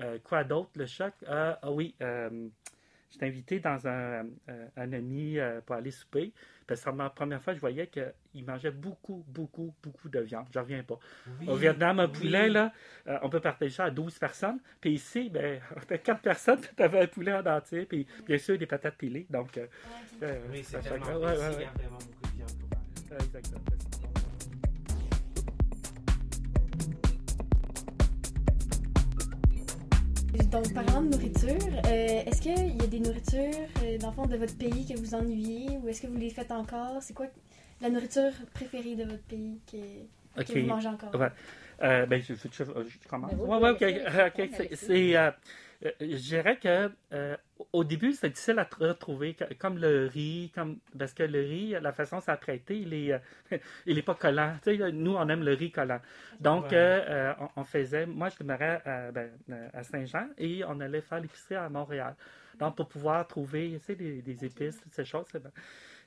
Euh, 0.00 0.18
quoi 0.22 0.44
d'autre, 0.44 0.70
le 0.76 0.86
choc? 0.86 1.12
Euh, 1.28 1.54
ah 1.60 1.70
oui. 1.70 1.94
J'étais 3.10 3.26
invité 3.26 3.58
dans 3.60 3.86
un, 3.88 4.24
euh, 4.48 4.66
un 4.76 4.92
ami 4.92 5.38
euh, 5.38 5.60
pour 5.60 5.74
aller 5.76 5.90
souper. 5.90 6.32
Parce 6.66 6.82
que 6.84 6.90
la 6.90 7.10
première 7.10 7.42
fois, 7.42 7.54
je 7.54 7.58
voyais 7.60 7.88
qu'il 7.88 8.44
mangeait 8.46 8.70
beaucoup, 8.70 9.24
beaucoup, 9.26 9.74
beaucoup 9.82 10.08
de 10.08 10.20
viande. 10.20 10.46
Je 10.54 10.58
reviens 10.60 10.84
pas. 10.84 10.98
Au 11.48 11.56
Vietnam, 11.56 11.98
un 11.98 12.06
poulet, 12.08 12.48
là, 12.48 12.72
euh, 13.08 13.18
on 13.22 13.28
peut 13.28 13.40
partager 13.40 13.74
ça 13.74 13.84
à 13.84 13.90
12 13.90 14.18
personnes. 14.18 14.60
Puis 14.80 14.92
ici, 14.92 15.28
ben, 15.28 15.60
on 15.76 15.80
était 15.80 15.98
4 15.98 16.20
personnes, 16.20 16.60
tu 16.76 16.82
avais 16.82 17.00
un 17.00 17.06
poulet 17.08 17.32
en 17.32 17.44
entier, 17.44 17.86
puis 17.86 18.06
bien 18.24 18.38
sûr 18.38 18.56
des 18.56 18.66
patates 18.66 18.96
pilées. 18.96 19.26
Donc, 19.28 19.58
euh, 19.58 19.66
Oui, 20.52 20.62
c'est 20.62 20.80
que- 20.80 20.88
ouais, 20.90 20.98
ouais, 21.00 21.16
ouais. 21.16 21.34
a 21.34 21.50
vraiment 21.72 21.98
beaucoup 21.98 22.22
de 22.32 22.36
viande 22.36 23.20
exactement. 23.20 23.99
Donc, 30.50 30.74
parlant 30.74 31.02
de 31.02 31.10
nourriture, 31.10 31.56
euh, 31.86 32.22
est-ce 32.26 32.42
qu'il 32.42 32.76
y 32.76 32.82
a 32.82 32.86
des 32.86 32.98
nourritures, 33.00 33.68
euh, 33.84 33.98
dans 33.98 34.08
le 34.08 34.14
fond, 34.14 34.26
de 34.26 34.36
votre 34.36 34.56
pays 34.56 34.84
que 34.84 34.98
vous 34.98 35.14
ennuyez 35.14 35.78
ou 35.78 35.88
est-ce 35.88 36.02
que 36.02 36.08
vous 36.08 36.16
les 36.16 36.30
faites 36.30 36.50
encore? 36.50 36.98
C'est 37.02 37.14
quoi 37.14 37.26
la 37.80 37.88
nourriture 37.88 38.32
préférée 38.52 38.96
de 38.96 39.04
votre 39.04 39.22
pays 39.22 39.60
que, 39.70 39.76
vous 40.60 40.66
mangez 40.66 40.88
encore? 40.88 41.14
Ouais. 41.14 41.28
Euh, 41.82 42.04
ben, 42.06 42.20
je, 42.20 42.34
je, 42.34 42.48
je- 42.52 42.64
je 42.64 43.08
commence. 43.08 43.30
Ben 43.30 43.38
oui, 43.40 43.48
ouais, 43.48 43.58
ouais, 43.58 43.70
ok. 43.70 43.78
oui, 43.80 44.50
euh, 44.60 44.64
c'est- 44.76 45.16
c'est, 45.82 45.86
euh, 45.86 45.92
je 46.00 46.16
dirais 46.16 46.58
que 46.58 46.90
euh, 47.12 47.36
au 47.72 47.84
début, 47.84 48.12
c'était 48.12 48.30
difficile 48.30 48.58
à 48.58 48.64
tr- 48.64 48.88
retrouver, 48.88 49.36
comme 49.58 49.78
le 49.78 50.06
riz, 50.06 50.50
comme 50.54 50.78
parce 50.98 51.14
que 51.14 51.22
le 51.24 51.40
riz, 51.40 51.70
la 51.80 51.92
façon 51.92 52.20
a 52.26 52.36
prêté, 52.36 52.78
il 52.78 52.94
est, 52.94 53.12
euh, 53.12 53.18
il 53.86 53.98
est 53.98 54.02
pas 54.02 54.14
collant. 54.14 54.56
Tu 54.62 54.76
sais, 54.76 54.92
nous, 54.92 55.14
on 55.16 55.28
aime 55.28 55.42
le 55.44 55.54
riz 55.54 55.70
collant. 55.72 56.00
Donc, 56.40 56.72
Ouais. 56.72 56.72
euh, 56.72 57.32
on, 57.40 57.48
on 57.62 57.64
faisait, 57.64 58.06
moi, 58.06 58.28
je 58.30 58.36
demeurais 58.38 58.82
à, 58.84 59.12
ben, 59.12 59.30
à 59.72 59.82
Saint-Jean 59.82 60.28
et 60.38 60.64
on 60.66 60.80
allait 60.80 61.00
faire 61.02 61.20
l'épicerie 61.20 61.56
à 61.56 61.68
Montréal. 61.68 62.14
Donc, 62.58 62.76
pour 62.76 62.88
pouvoir 62.88 63.26
trouver, 63.26 63.72
tu 63.78 63.86
sais, 63.86 63.94
des, 63.96 64.22
des 64.22 64.44
épices, 64.44 64.80
toutes 64.80 64.94
ces 64.94 65.04
choses. 65.04 65.26
c'est 65.32 65.42
ben- 65.42 65.52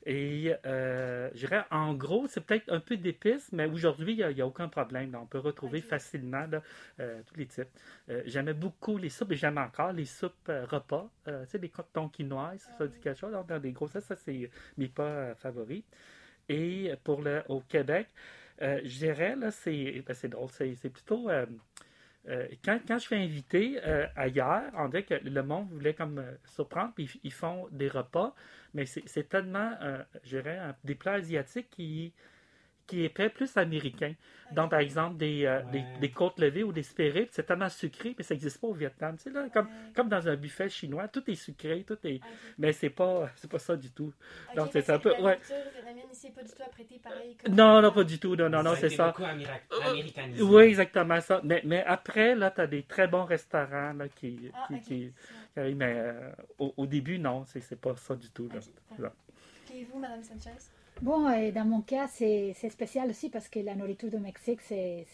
Et 0.05 0.53
euh, 0.65 1.29
je 1.33 1.39
dirais, 1.47 1.63
en 1.71 1.93
gros, 1.93 2.27
c'est 2.27 2.41
peut-être 2.41 2.71
un 2.71 2.79
peu 2.79 2.97
d'épices, 2.97 3.49
mais 3.53 3.65
aujourd'hui, 3.65 4.13
il 4.13 4.35
n'y 4.35 4.41
a, 4.41 4.47
aucun 4.47 4.67
problème. 4.67 5.11
là. 5.13 5.19
on 5.21 5.25
peut 5.25 5.39
retrouver 5.39 5.81
facilement 5.81 6.45
là, 6.47 6.61
euh, 6.99 7.21
tous 7.25 7.37
les 7.37 7.45
types. 7.45 7.69
Euh, 8.09 8.21
J'aimais 8.25 8.53
beaucoup 8.53 8.97
les 8.97 9.09
soupes 9.09 9.31
et 9.31 9.35
j'aime 9.35 9.57
encore 9.57 9.93
les 9.93 10.05
soupes 10.05 10.49
euh, 10.49 10.65
repas. 10.65 11.09
Tu 11.25 11.31
sais, 11.47 11.57
les 11.57 11.69
cotons 11.69 12.09
quinoises, 12.09 12.67
ça 12.77 12.87
dit 12.87 12.99
quelque 12.99 13.19
chose. 13.19 13.33
Dans 13.47 13.59
des 13.59 13.71
grossesses, 13.71 14.05
ça, 14.05 14.15
c'est 14.15 14.49
mes 14.77 14.89
pas 14.89 15.35
favoris. 15.35 15.83
Et 16.49 16.91
pour 17.03 17.21
le, 17.21 17.41
au 17.47 17.61
Québec, 17.61 18.07
je 18.59 18.97
dirais, 18.97 19.35
là, 19.37 19.51
c'est 19.51 20.03
ben, 20.05 20.13
c'est 20.13 20.27
drôle, 20.27 20.49
c'est 20.51 20.75
c'est 20.75 20.89
plutôt. 20.89 21.29
Euh, 22.29 22.47
quand, 22.63 22.79
je 22.87 23.07
fais 23.07 23.17
inviter 23.17 23.79
euh, 23.83 24.07
ailleurs, 24.15 24.63
on 24.77 24.87
dirait 24.87 25.03
que 25.03 25.15
le 25.15 25.43
monde 25.43 25.67
voulait 25.69 25.93
comme 25.93 26.19
euh, 26.19 26.31
surprendre, 26.45 26.93
puis 26.95 27.19
ils 27.23 27.33
font 27.33 27.67
des 27.71 27.89
repas, 27.89 28.33
mais 28.73 28.85
c'est 28.85 29.27
tellement, 29.27 29.73
euh, 29.81 30.01
je 30.23 30.37
dirais, 30.37 30.59
des 30.83 30.95
plats 30.95 31.13
asiatiques 31.13 31.69
qui 31.69 32.13
qui 32.85 33.03
étaient 33.05 33.29
plus 33.29 33.55
américains. 33.57 34.13
Donc, 34.51 34.69
par 34.71 34.79
exemple, 34.81 35.17
des, 35.17 35.45
euh, 35.45 35.61
des, 35.71 35.79
Ouais. 35.79 35.85
des 36.01 36.11
côtes 36.11 36.37
levées 36.39 36.63
ou 36.63 36.71
des 36.73 36.83
spérites, 36.83 37.29
c'est 37.31 37.43
tellement 37.43 37.69
sucré, 37.69 38.13
mais 38.17 38.23
ça 38.23 38.33
n'existe 38.35 38.59
pas 38.61 38.67
au 38.67 38.73
Vietnam. 38.73 39.15
Tu 39.17 39.23
sais, 39.23 39.29
là, 39.31 39.47
comme, 39.49 39.65
Ouais. 39.67 39.71
comme 39.95 40.09
dans 40.09 40.27
un 40.27 40.35
buffet 40.35 40.69
chinois, 40.69 41.07
tout 41.07 41.23
est 41.31 41.35
sucré, 41.35 41.83
tout 41.87 41.97
est... 42.03 42.15
Ok. 42.17 42.21
Mais 42.59 42.71
c'est 42.73 42.89
pas, 42.91 43.29
c'est 43.37 43.49
pas 43.49 43.57
ça 43.57 43.75
du 43.75 43.89
tout. 43.91 44.13
Ok, 44.49 44.55
Donc, 44.57 44.69
c'est 44.73 44.87
un 44.89 44.99
peu- 44.99 45.11
La 45.13 45.21
ouais. 45.21 45.39
ici 46.11 46.27
n'est 46.27 46.31
pas 46.33 46.43
du 46.43 46.51
tout 46.51 46.61
apprêtée 46.63 46.99
pareil. 47.03 47.35
comme- 47.43 47.55
Non, 47.55 47.81
non, 47.81 47.91
pas 47.91 48.03
du 48.03 48.19
tout. 48.19 48.35
Non, 48.35 48.49
non, 48.49 48.61
non, 48.61 48.75
c'est 48.75 48.89
ça. 48.89 49.07
beaucoup 49.07 49.23
améra- 49.23 49.59
américanisé. 49.89 50.43
Oui, 50.43 50.63
exactement 50.63 51.21
ça. 51.21 51.41
Mais, 51.43 51.61
mais 51.65 51.83
après, 51.85 52.35
là, 52.35 52.51
tu 52.51 52.61
as 52.61 52.67
des 52.67 52.83
très 52.83 53.07
bons 53.07 53.23
restaurants 53.25 53.93
là, 53.93 54.07
qui, 54.09 54.51
Ah, 54.53 54.65
qui, 54.67 54.73
ok. 54.75 54.81
qui- 54.83 55.13
qui 55.53 55.59
arrivent, 55.59 55.77
mais 55.77 55.93
euh, 55.95 56.31
au, 56.59 56.73
au 56.77 56.85
début, 56.85 57.17
non, 57.17 57.45
c'est 57.45 57.61
c'est 57.61 57.79
pas 57.79 57.95
ça 57.95 58.15
du 58.15 58.29
tout. 58.29 58.49
Là. 58.53 58.59
Là. 58.99 59.13
Et 59.73 59.85
vous, 59.85 59.97
Madame 59.99 60.21
Sanchez? 60.21 60.51
Bon, 61.01 61.29
et 61.31 61.51
dans 61.51 61.65
mon 61.65 61.81
cas, 61.81 62.07
c'est 62.07 62.53
spécial 62.69 63.09
aussi 63.09 63.29
parce 63.29 63.49
que 63.49 63.59
la 63.59 63.75
nourriture 63.75 64.09
du 64.09 64.17
Mexique, 64.17 64.61
c'est, 64.61 65.05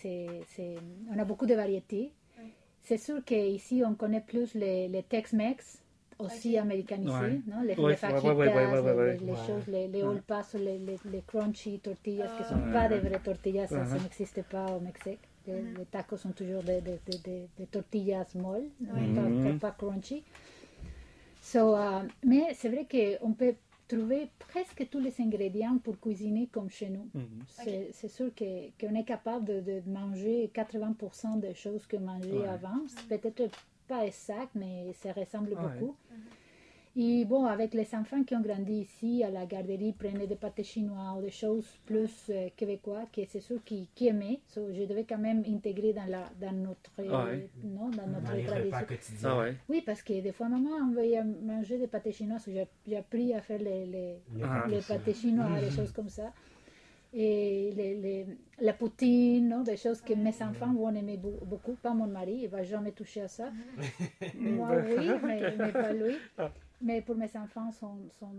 on 1.13 1.17
a 1.17 1.23
beaucoup 1.25 1.45
de 1.47 1.55
variétés. 1.55 2.11
Oui. 2.39 2.45
C'est 2.83 2.97
sûr 2.97 3.23
qu'ici, 3.25 3.81
on 3.85 3.95
connaît 3.95 4.21
plus 4.21 4.53
les, 4.53 4.87
les 4.87 5.03
Tex-Mex, 5.03 5.79
aussi 6.19 6.55
Ok. 6.57 6.61
américanisés, 6.63 7.11
Ouais. 7.13 7.41
non? 7.47 7.61
les, 7.61 7.69
Ouais, 7.69 7.75
les 7.75 7.81
ouais, 7.81 7.89
ouais, 7.89 7.95
fajitas, 7.95 8.33
ouais, 8.33 8.33
ouais, 8.33 8.47
ouais, 8.55 8.81
les- 8.81 8.97
ouais. 8.97 9.13
les, 9.13 9.25
les 9.25 9.31
Ouais. 9.31 9.37
choses, 9.47 9.67
les, 9.67 9.87
les 9.87 10.03
paso, 10.27 10.57
les, 10.57 10.77
les, 10.77 10.97
les 11.05 11.21
crunchy 11.25 11.79
tortillas, 11.79 12.27
qui 12.27 12.41
ne 12.43 12.45
Ah. 12.45 12.49
sont 12.49 12.71
pas 12.73 12.87
des 12.89 12.99
vraies 12.99 13.19
tortillas, 13.23 13.67
ça, 13.67 13.85
ça 13.85 13.97
n'existe 13.97 14.43
pas 14.43 14.65
au 14.67 14.79
Mexique. 14.81 15.19
Les, 15.47 15.53
Mhm. 15.61 15.77
les 15.79 15.85
tacos 15.85 16.17
sont 16.17 16.31
toujours 16.33 16.61
des, 16.61 16.81
des, 16.81 16.99
des, 17.07 17.17
des- 17.19 17.47
des 17.57 17.65
tortillas 17.65 18.25
molles? 18.35 18.69
Oui. 18.81 19.13
pas, 19.15 19.21
Mhm. 19.21 19.59
pas 19.59 19.71
crunchy. 19.71 20.23
So, 21.41 21.75
euh, 21.75 22.01
mais 22.25 22.53
c'est 22.53 22.67
vrai 22.69 22.85
qu'on 22.85 23.31
peut 23.31 23.55
trouver 23.89 24.29
presque 24.47 24.87
tous 24.91 24.99
les 24.99 25.13
ingrédients 25.19 25.77
pour 25.83 25.99
cuisiner 25.99 26.47
comme 26.55 26.69
chez 26.69 26.89
nous. 26.89 27.07
Mhm. 27.13 27.43
C'est 27.47 27.89
c'est 27.91 28.07
sûr 28.17 28.29
que- 28.39 28.69
qu'on 28.79 28.93
est 28.95 29.03
capable 29.15 29.45
de, 29.51 29.57
de 29.69 29.81
manger 29.99 30.49
80% 30.53 31.35
des 31.39 31.53
choses 31.63 31.85
que 31.91 31.97
mangeait 31.97 32.31
Ouais. 32.43 32.47
avant. 32.57 32.79
C'est 33.09 33.17
peut-être 33.27 33.57
pas 33.87 34.05
exact, 34.05 34.51
mais 34.55 34.93
ça 35.01 35.11
ressemble 35.11 35.49
Ouais. 35.53 35.61
beaucoup. 35.65 35.95
Et 37.01 37.23
bon, 37.23 37.45
avec 37.45 37.73
les 37.73 37.87
enfants 37.95 38.23
qui 38.25 38.35
ont 38.35 38.41
grandi 38.41 38.73
ici, 38.81 39.23
à 39.23 39.29
la 39.29 39.45
garderie, 39.45 39.93
prenaient 39.93 40.27
des 40.27 40.35
pâtés 40.35 40.63
chinois 40.65 41.15
ou 41.17 41.21
des 41.21 41.31
choses 41.31 41.65
plus 41.85 42.11
euh, 42.29 42.49
québécois, 42.57 43.03
que 43.15 43.21
c'est 43.25 43.39
sûr 43.39 43.63
qu'ils 43.63 43.87
qui 43.95 44.07
aimaient. 44.07 44.41
So, 44.47 44.67
je 44.73 44.83
devais 44.83 45.05
quand 45.05 45.17
même 45.17 45.41
intégrer 45.47 45.93
dans, 45.93 46.09
la, 46.09 46.25
dans 46.41 46.51
notre, 46.51 46.91
Ah 47.09 47.23
ouais? 47.23 47.47
non, 47.63 47.89
dans 47.89 48.05
notre 48.05 48.35
Dans 48.35 48.43
tradition. 48.43 49.29
Ah 49.29 49.37
ouais? 49.39 49.55
Oui, 49.69 49.81
parce 49.85 50.03
que 50.03 50.19
des 50.19 50.33
fois, 50.33 50.49
maman 50.49 50.71
envoyait 50.89 51.23
manger 51.23 51.77
des 51.77 51.87
pâtés 51.87 52.11
chinois. 52.11 52.37
so 52.39 52.51
J'ai 52.51 52.67
j'ai 52.85 52.97
appris 52.97 53.33
à 53.33 53.39
faire 53.39 53.59
les, 53.59 53.85
les, 53.85 54.15
Les 54.35 54.43
Ah. 54.43 54.65
les 54.69 54.81
pâtés 54.81 55.13
chinois, 55.13 55.57
des 55.61 55.71
choses 55.71 55.93
comme 55.93 56.09
ça. 56.09 56.33
Et 57.11 57.71
les, 57.75 57.95
les- 57.95 58.25
la 58.59 58.73
poutine, 58.73 59.47
non, 59.49 59.63
des 59.63 59.77
choses 59.77 60.01
que 60.01 60.13
mes 60.13 60.43
enfants 60.43 60.73
vont 60.73 60.93
aimer 60.93 61.17
beau- 61.17 61.39
beaucoup. 61.43 61.73
Pas 61.73 61.93
mon 61.93 62.05
mari, 62.07 62.41
il 62.43 62.49
va 62.49 62.61
jamais 62.63 62.91
toucher 62.91 63.21
à 63.21 63.27
ça. 63.27 63.51
Moi, 64.35 64.69
oui, 64.87 65.09
mais, 65.23 65.55
mais 65.57 65.71
pas 65.71 65.93
lui. 65.93 66.15
Mais 66.81 67.01
pour 67.01 67.15
mes 67.15 67.35
enfants, 67.35 67.71
sont, 67.71 67.97
sont, 68.19 68.35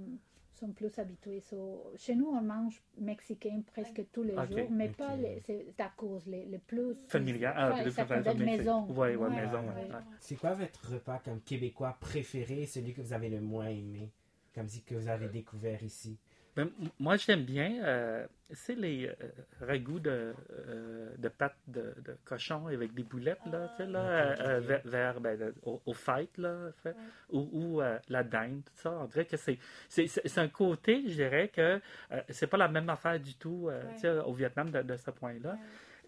sont 0.52 0.68
plus 0.72 0.96
habitués. 0.98 1.40
So, 1.40 1.92
chez 1.96 2.14
nous, 2.14 2.28
on 2.28 2.40
mange 2.40 2.80
mexicain 2.98 3.60
presque 3.72 4.02
tous 4.12 4.22
les 4.22 4.34
jours, 4.46 4.70
mais 4.70 4.88
Ok. 4.88 4.96
pas 4.96 5.16
les 5.16 5.40
c'est 5.44 5.66
tacos, 5.76 6.20
les, 6.26 6.44
les 6.46 6.58
plus 6.58 6.94
Familial. 7.08 7.52
Ah, 7.56 7.72
Ouais, 7.72 7.82
plus 7.82 7.90
ça 7.92 8.04
familial, 8.06 8.36
maison. 8.38 8.86
Ouais, 8.86 9.16
ouais, 9.16 9.16
Ouais, 9.16 9.30
maison. 9.30 9.60
ouais. 9.62 9.74
ouais, 9.74 9.90
ouais. 9.90 10.02
C'est 10.20 10.36
quoi 10.36 10.54
votre 10.54 10.92
repas 10.92 11.18
comme 11.24 11.40
québécois 11.40 11.96
préféré, 12.00 12.66
celui 12.66 12.94
que 12.94 13.00
vous 13.02 13.12
avez 13.12 13.28
le 13.30 13.40
moins 13.40 13.68
aimé, 13.68 14.10
comme 14.54 14.66
dit 14.66 14.82
que 14.82 14.94
vous 14.94 15.08
avez 15.08 15.28
découvert 15.28 15.82
ici? 15.82 16.16
Ben, 16.56 16.68
moi, 16.98 17.16
j'aime 17.16 17.44
bien, 17.44 17.82
euh, 17.84 18.26
c'est 18.50 18.74
les 18.74 19.06
euh, 19.06 19.14
ragoûts 19.60 20.00
de, 20.00 20.34
euh, 20.68 21.14
de 21.16 21.28
pâte 21.28 21.54
de, 21.68 21.94
de 22.04 22.16
cochon 22.24 22.66
avec 22.66 22.92
des 22.92 23.04
boulettes, 23.04 23.38
là, 23.46 23.68
tu 23.76 23.84
sais, 23.84 23.88
là, 23.88 24.00
euh, 24.00 24.32
ok, 24.34 24.40
euh, 24.40 24.60
vers, 24.60 24.82
vers, 24.84 25.20
ben, 25.20 25.52
au, 25.62 25.80
au 25.86 25.94
fête, 25.94 26.36
là, 26.38 26.70
fait, 26.82 26.96
ou, 27.30 27.48
ou 27.52 27.80
euh, 27.82 27.98
la 28.08 28.24
dinde, 28.24 28.62
tout 28.64 28.72
ça. 28.82 28.90
On 28.90 29.04
dirait 29.04 29.26
que 29.26 29.36
c'est, 29.36 29.58
c'est, 29.88 30.08
c'est 30.08 30.26
c'est 30.26 30.40
un 30.40 30.48
côté, 30.48 31.02
je 31.06 31.14
dirais, 31.14 31.48
que 31.48 31.80
euh, 32.10 32.20
c'est 32.30 32.48
pas 32.48 32.56
la 32.56 32.68
même 32.68 32.88
affaire 32.90 33.20
du 33.20 33.34
tout, 33.36 33.68
euh, 33.68 33.80
Ouais. 33.84 33.94
tu 33.94 34.00
sais, 34.00 34.10
au 34.10 34.32
Vietnam, 34.32 34.70
de, 34.70 34.82
de 34.82 34.96
ce 34.96 35.10
point-là. 35.12 35.56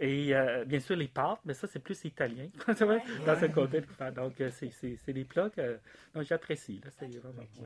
Et 0.01 0.35
euh, 0.35 0.65
bien 0.65 0.81
sûr, 0.81 0.97
les 0.97 1.07
pâtes, 1.07 1.39
mais 1.45 1.55
ça, 1.55 1.69
c'est 1.69 1.79
plus 1.79 2.05
italien, 2.05 2.49
tu 2.77 2.85
vois, 2.85 2.99
dans 3.25 3.37
ce 3.39 3.47
côté. 3.47 3.83
Donc, 4.17 4.35
c'est, 4.51 4.71
c'est, 4.71 4.97
c'est 4.97 5.13
des 5.13 5.25
plats 5.25 5.51
que 5.51 5.79
j'apprécie, 6.23 6.81
là, 6.85 6.91
c'est 6.91 7.07
vraiment... 7.19 7.43
Ok. 7.43 7.65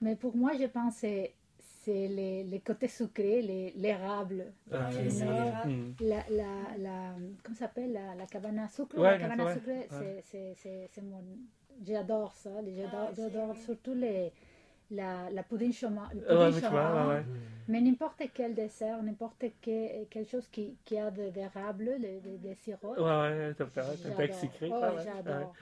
Mais 0.00 0.16
pour 0.16 0.34
moi, 0.36 0.52
je 0.58 0.66
pense 0.66 1.00
que 1.00 1.28
c'est- 1.84 2.08
les, 2.08 2.44
les 2.44 2.60
côtés 2.60 2.88
sucrés, 2.88 3.42
les- 3.42 3.72
l'érable. 3.76 4.52
Ah, 4.72 4.90
grave. 4.90 5.68
Mm. 5.68 5.94
La, 6.00 6.16
la, 6.30 6.52
la, 6.78 7.14
comment 7.42 7.56
s'appelle 7.56 7.92
la, 7.92 8.14
la 8.14 8.26
cabane 8.26 8.58
à 8.58 8.68
sucre? 8.68 8.96
Ouais, 8.98 9.18
La 9.18 9.18
cabane 9.18 9.40
à 9.40 9.54
sucre, 9.54 9.68
ouais. 9.68 9.86
c'est- 9.90 10.22
c'est- 10.30 10.54
c'est 10.56 10.88
c'est 10.92 11.02
mon... 11.02 11.22
J'adore 11.84 12.34
ça. 12.34 12.50
J'adore 12.76 13.50
Ah, 13.50 13.54
oui. 13.56 13.62
surtout 13.64 13.94
les, 13.94 14.32
la, 14.90 15.30
la 15.30 15.42
poudine 15.42 15.72
chômage. 15.72 16.14
Ouais, 16.14 16.34
ouais, 16.34 17.08
ouais. 17.08 17.24
Mais 17.66 17.80
n'importe 17.80 18.22
quel 18.34 18.54
dessert, 18.54 19.02
n'importe 19.02 19.42
quel, 19.62 20.06
quelque 20.10 20.30
chose 20.30 20.46
qui, 20.48 20.76
qui 20.84 20.98
a 20.98 21.10
de- 21.10 21.30
d'érable, 21.30 21.84
le, 21.84 21.96
le, 21.98 22.48
le 22.48 22.54
sirop. 22.56 22.94
Ouais, 22.94 23.02
ouais, 23.02 23.52
j'adore. 23.58 23.84
un 24.12 24.16
bec 24.16 24.34
sucré. 24.34 24.70
Oh, 24.70 24.80
ouais, 24.80 25.04
j'adore. 25.04 25.54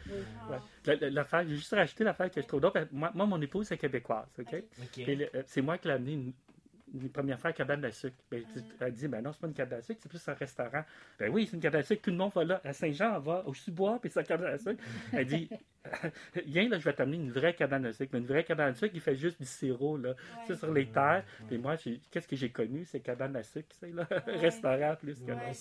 ouais. 0.88 1.10
L'affaire, 1.10 1.44
j'ai 1.46 1.54
juste 1.54 1.72
rajouté 1.72 2.02
l'affaire 2.02 2.30
que 2.30 2.40
je 2.42 2.46
trouve 2.46 2.60
drôle. 2.60 2.88
Moi, 2.90 3.10
moi, 3.14 3.26
mon 3.26 3.40
épouse 3.40 3.70
est 3.70 3.78
québécoise, 3.78 4.26
OK? 4.38 4.48
Ok. 4.52 4.64
Ok. 4.82 4.98
Et 4.98 5.14
le- 5.16 5.36
euh, 5.36 5.42
c'est 5.46 5.62
moi 5.62 5.78
qui 5.78 5.86
l'ai 5.88 5.94
amené 5.94 6.34
une, 6.94 7.02
une 7.02 7.10
première 7.10 7.38
fois 7.40 7.50
à 7.50 7.52
cabane 7.52 7.84
à 7.84 7.90
sucre. 7.92 8.16
Ben, 8.30 8.42
tu- 8.52 8.60
Elle 8.80 8.92
dit, 8.92 9.08
ben 9.08 9.22
non, 9.22 9.32
c'est 9.32 9.40
pas 9.40 9.46
une 9.46 9.54
cabane 9.54 9.78
à 9.78 9.82
sucre, 9.82 10.00
c'est 10.02 10.08
plus 10.08 10.28
un 10.28 10.34
restaurant. 10.34 10.84
Ben 11.18 11.30
oui, 11.30 11.46
c'est 11.46 11.56
une 11.56 11.62
cabane 11.62 11.80
à 11.80 11.84
sucre, 11.84 12.02
tout 12.02 12.10
le 12.10 12.16
monde 12.16 12.32
va 12.34 12.44
là. 12.44 12.60
À 12.64 12.72
Saint-Jean, 12.72 13.16
on 13.16 13.20
va 13.20 13.46
au 13.46 13.54
sous-bois, 13.54 13.98
puis 14.00 14.10
c'est 14.10 14.20
une 14.20 14.26
cabane 14.26 14.52
à 14.54 14.58
sucre. 14.58 14.82
Elle 15.12 15.26
dit, 15.26 15.48
viens 16.46 16.68
là, 16.68 16.78
je 16.78 16.84
vais 16.84 16.92
t'amener 16.92 17.16
une 17.16 17.32
vraie 17.32 17.54
cabane 17.54 17.86
à 17.86 17.92
sucre. 17.92 18.10
Mais 18.12 18.18
une 18.20 18.26
vraie 18.26 18.44
cabane 18.44 18.70
à 18.70 18.74
sucre, 18.74 18.92
il 18.94 19.00
fait 19.00 19.16
juste 19.16 19.38
du 19.40 19.46
sirop, 19.46 19.96
là. 19.96 20.14
Sur 20.56 20.72
les 20.72 20.86
terres. 20.86 21.24
Puis 21.48 21.58
moi, 21.58 21.76
qu'est-ce 22.10 22.28
que 22.28 22.36
j'ai 22.36 22.50
connu? 22.50 22.84
C'est 22.84 23.00
cabane 23.00 23.34
à 23.36 23.42
sucre, 23.42 23.68
c'est 23.80 23.90
là. 23.92 24.06
Restaurant 24.26 24.96
plus 24.96 25.20
que 25.20 25.32
Ouais, 25.32 25.52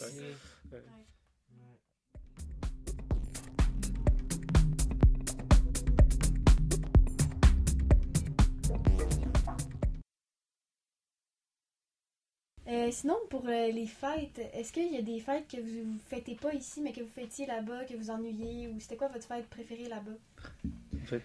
Euh, 12.72 12.88
sinon, 12.92 13.16
pour 13.30 13.44
euh, 13.48 13.68
les 13.72 13.86
fêtes, 13.86 14.40
est-ce 14.54 14.72
qu'il 14.72 14.94
y 14.94 14.98
a 14.98 15.01
des 15.01 15.20
fêtes 15.20 15.46
que 15.51 15.58
vous 15.60 15.92
ne 15.94 15.98
fêtez 16.08 16.36
pas 16.36 16.54
ici, 16.54 16.80
mais 16.82 16.94
que 16.94 17.01
vous 17.01 17.10
fêtiez 17.13 17.46
là-bas, 17.46 17.84
que 17.84 17.96
vous 17.96 18.10
ennuyez, 18.10 18.70
ou 18.70 18.80
c'était 18.80 18.96
quoi 18.96 19.10
votre 19.10 19.25
fête 19.28 19.46
préférée 19.50 19.90
là-bas? 19.90 21.20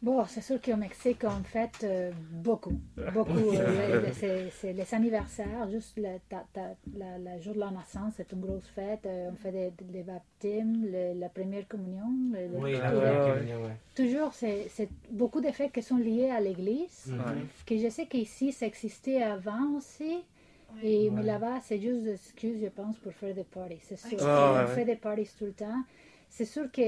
Bon, 0.00 0.24
c'est 0.26 0.40
sûr 0.40 0.60
qu'au 0.60 0.76
Mexique, 0.76 1.22
on 1.24 1.42
fête 1.44 1.78
euh, 1.84 2.10
beaucoup. 2.32 2.78
Beaucoup. 3.14 3.52
euh, 3.54 4.10
c'est 4.14 4.50
c'est 4.50 4.72
les 4.72 4.94
anniversaires, 4.94 5.68
juste 5.70 5.94
le 5.96 6.18
ta- 6.28 6.44
ta- 6.52 6.74
la, 6.96 7.18
la 7.18 7.38
jour 7.40 7.54
de 7.54 7.60
la 7.60 7.70
naissance, 7.70 8.14
c'est 8.16 8.30
une 8.32 8.40
grosse 8.40 8.66
fête. 8.74 9.06
Euh, 9.06 9.30
on 9.32 9.36
fait 9.36 9.52
des, 9.52 9.72
des 9.84 10.02
baptêmes, 10.02 10.86
le- 10.90 11.18
la 11.18 11.28
première 11.28 11.68
communion. 11.68 12.10
le- 12.32 12.48
le- 12.48 12.58
Oui, 12.58 12.72
tout 12.74 12.80
la 12.80 12.90
première 12.90 13.34
communion, 13.34 13.62
ouais. 13.62 13.76
Toujours, 13.94 14.34
c'est 14.34 14.66
c'est 14.70 14.88
beaucoup 15.10 15.40
de 15.40 15.50
fêtes 15.52 15.72
qui 15.72 15.82
sont 15.82 15.98
liées 15.98 16.30
à 16.30 16.40
l'église. 16.40 17.12
Que 17.64 17.78
je 17.78 17.88
sais 17.88 18.06
qu'ici, 18.06 18.50
ça 18.52 18.66
existait 18.66 19.22
avant 19.22 19.76
aussi. 19.76 20.24
Et, 20.82 21.10
Mais 21.10 21.22
là-bas, 21.22 21.60
c'est 21.62 21.80
juste 21.80 22.02
des 22.02 22.14
excuses, 22.14 22.60
je 22.62 22.68
pense, 22.68 22.98
pour 22.98 23.12
faire 23.12 23.34
des 23.34 23.44
parties. 23.44 23.78
C'est 23.82 23.96
sûr. 23.96 24.18
Ah, 24.26 24.64
on 24.64 24.66
fait 24.68 24.84
des 24.84 24.96
parties 24.96 25.28
tout 25.38 25.46
le 25.46 25.52
temps. 25.52 25.82
C'est 26.28 26.46
sûr 26.46 26.70
que 26.72 26.80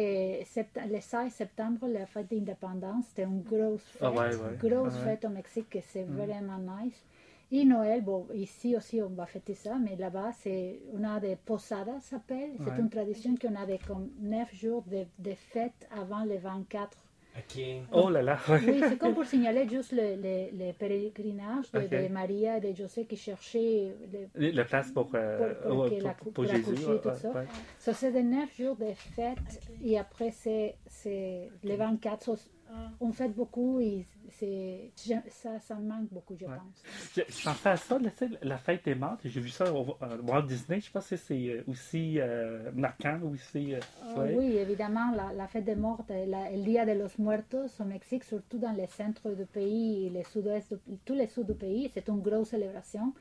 le 0.43 1.01
16 1.01 1.31
septembre, 1.33 1.87
la 1.87 2.07
fête 2.07 2.31
d'indépendance, 2.31 3.05
c'était 3.09 3.25
une 3.25 3.43
grosse 3.43 3.83
fête. 3.83 4.03
Ah, 4.03 4.11
ouais, 4.11 4.35
ouais. 4.35 4.57
Grosse 4.59 4.97
fête 4.97 5.25
au 5.25 5.29
Mexique, 5.29 5.69
que 5.71 5.81
c'est 5.83 6.05
vraiment 6.05 6.59
nice. 6.59 7.05
Et 7.53 7.65
Noël, 7.67 8.03
bon, 8.03 8.27
ici 8.35 8.75
aussi, 8.75 9.03
on 9.03 9.11
va 9.11 9.27
fêter 9.27 9.55
ça, 9.55 9.77
mais 9.79 9.97
là-bas, 9.97 10.33
c'est, 10.33 10.81
on 10.95 11.05
a 11.05 11.21
des 11.21 11.37
posadas, 11.37 12.01
ça 12.01 12.17
s'appelle. 12.17 12.53
C'est 12.59 12.71
Ouais. 12.71 12.81
une 12.81 12.89
tradition 12.89 13.35
qu'on 13.37 13.55
a 13.55 13.67
des 13.67 13.79
comme 13.79 14.09
9 14.19 14.53
jours 14.55 14.83
de, 14.87 15.05
de 15.19 15.35
fête 15.35 15.87
avant 15.95 16.25
le 16.25 16.39
24. 16.39 16.97
Ok. 17.37 17.63
Oh 17.93 18.11
là 18.11 18.23
là, 18.23 18.39
ouais. 18.49 18.61
Oui, 18.65 18.81
c'est 18.89 18.97
comme 18.97 19.15
pour 19.19 19.25
signaler 19.25 19.69
juste 19.69 19.91
le, 19.93 20.15
le, 20.23 20.67
le 20.67 20.73
pèlerinage 20.73 21.71
de, 21.73 21.81
Ok. 21.81 21.91
de 21.91 22.09
Maria 22.13 22.59
et 22.59 22.61
de 22.61 22.73
José 22.77 23.07
qui 23.07 23.17
cherchaient 23.17 23.93
le, 24.37 24.51
La 24.53 24.65
place 24.65 24.93
pour, 24.93 25.11
euh, 25.15 25.53
Pour- 25.63 25.87
pour 25.89 25.99
la- 26.01 26.15
pour 26.15 26.33
pour 26.33 26.45
Jésus. 26.47 26.75
tout 26.75 27.09
ouais, 27.09 27.15
ça. 27.17 27.31
ouais. 27.33 27.47
Ça, 27.79 27.93
c'est 27.93 28.13
des 28.13 28.23
neuf 28.23 28.57
jours 28.57 28.77
de 28.77 28.93
fête 28.95 29.39
et 29.85 29.99
après, 29.99 30.31
c'est, 30.31 30.77
c'est 30.87 31.51
les 31.65 31.77
24. 31.77 32.37
Ah. 32.77 32.91
on 33.01 33.13
fête 33.13 33.35
beaucoup 33.35 33.79
et 33.81 34.05
c'est, 34.31 34.91
ça, 35.29 35.61
ça 35.61 35.75
me 35.77 35.87
manque 35.89 36.09
beaucoup, 36.11 36.35
je 36.39 36.47
pense. 36.47 36.83
Je, 37.15 37.21
je 37.29 37.45
pensais 37.45 37.69
à 37.69 37.77
ça, 37.77 37.99
là, 37.99 38.11
la 38.43 38.59
fête 38.59 38.85
des 38.85 38.95
morts. 38.97 39.17
J'ai 39.25 39.41
vu 39.41 39.49
ça 39.51 39.73
au 39.73 39.97
euh, 40.03 40.19
Walt 40.23 40.43
Disney. 40.43 40.81
Je 40.81 40.91
pense 40.91 41.07
que 41.09 41.17
c'est 41.17 41.49
euh, 41.51 41.63
aussi 41.69 42.19
euh, 42.19 42.73
marquant. 42.73 43.21
Aussi, 43.31 43.75
euh, 43.75 43.81
Ah 44.03 44.19
ouais. 44.21 44.35
Oui, 44.37 44.57
évidemment, 44.57 45.13
la, 45.15 45.33
la 45.33 45.47
fête 45.47 45.65
des 45.65 45.77
morts, 45.77 46.05
la, 46.09 46.51
el 46.51 46.65
Día 46.65 46.85
de 46.85 46.93
los 46.93 47.17
Muertos 47.19 47.69
au 47.81 47.85
Mexique, 47.85 48.25
surtout 48.25 48.59
dans 48.59 48.73
les 48.73 48.87
centres 48.89 49.31
du 49.31 49.45
pays 49.47 50.07
et 50.07 50.11
le 50.11 50.25
sud-ouest, 50.25 50.75
tous 51.05 51.15
les 51.15 51.29
sud 51.29 51.47
du 51.47 51.55
pays, 51.55 51.91
c'est 51.95 52.09
une 52.09 52.21
grosse 52.21 52.49
célébration. 52.49 53.13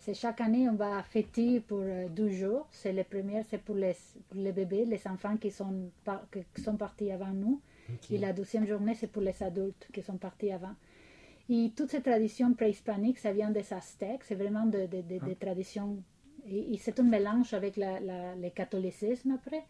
C'est 0.00 0.14
chaque 0.14 0.40
année, 0.40 0.68
on 0.68 0.74
va 0.76 1.02
fêter 1.02 1.60
pour 1.60 1.80
euh, 1.82 2.08
12 2.08 2.32
jours. 2.32 2.66
C'est 2.70 2.92
le 2.92 3.04
premier, 3.04 3.42
c'est 3.44 3.58
pour 3.58 3.74
les, 3.74 3.96
pour 4.28 4.40
les 4.40 4.52
bébés, 4.52 4.84
les 4.86 5.06
enfants 5.06 5.36
qui 5.36 5.50
sont, 5.50 5.90
par- 6.04 6.24
qui 6.54 6.62
sont 6.62 6.76
partis 6.76 7.10
avant 7.12 7.32
nous. 7.32 7.60
Et 8.10 8.18
la 8.18 8.32
deuxième 8.32 8.66
journée, 8.66 8.94
c'est 8.94 9.06
pour 9.06 9.22
les 9.22 9.42
adultes 9.42 9.88
qui 9.92 10.02
sont 10.02 10.16
partis 10.16 10.50
avant. 10.52 10.74
Et 11.50 11.72
toutes 11.74 11.90
ces 11.90 12.02
traditions 12.02 12.52
préhispaniques, 12.52 13.18
ça 13.18 13.32
vient 13.32 13.50
des 13.50 13.72
Aztèques. 13.72 14.24
C'est 14.24 14.34
vraiment 14.34 14.66
de- 14.66 14.86
de- 14.86 15.02
de- 15.02 15.24
des 15.24 15.34
traditions. 15.34 15.96
Et, 16.46 16.74
et 16.74 16.78
c'est 16.78 16.98
un 17.00 17.04
mélange 17.04 17.54
avec 17.54 17.76
la- 17.76 18.00
la- 18.00 18.34
le 18.34 18.50
catholicisme 18.50 19.30
après. 19.32 19.64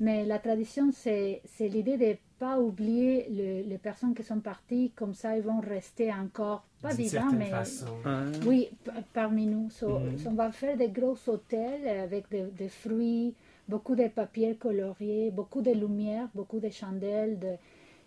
Mais 0.00 0.24
la 0.24 0.38
tradition, 0.40 0.90
c'est 0.92 1.40
c'est 1.44 1.68
l'idée 1.68 1.96
de 1.96 2.04
ne 2.06 2.14
pas 2.38 2.58
oublier 2.58 3.28
le- 3.30 3.68
les 3.68 3.78
personnes 3.78 4.12
qui 4.14 4.24
sont 4.24 4.40
parties. 4.40 4.90
Comme 4.96 5.14
ça, 5.14 5.36
ils 5.36 5.42
vont 5.42 5.60
rester 5.60 6.12
encore, 6.12 6.64
pas 6.82 6.92
vivants, 6.94 7.30
mais 7.38 7.50
façon. 7.50 7.86
Hein? 8.04 8.32
oui, 8.44 8.70
parmi 9.12 9.46
nous. 9.46 9.70
So- 9.70 10.00
Mhm. 10.00 10.18
so 10.18 10.30
on 10.30 10.34
va 10.34 10.50
faire 10.50 10.76
des 10.76 10.88
gros 10.88 11.16
hôtels 11.28 11.86
avec 11.86 12.28
des, 12.28 12.42
des 12.42 12.68
fruits, 12.68 13.34
beaucoup 13.68 13.94
de 13.96 14.08
papier 14.08 14.56
colorié, 14.56 15.30
beaucoup 15.30 15.62
de 15.62 15.72
lumière, 15.72 16.28
beaucoup 16.34 16.60
de 16.60 16.70
chandelles. 16.70 17.38
de- 17.38 17.56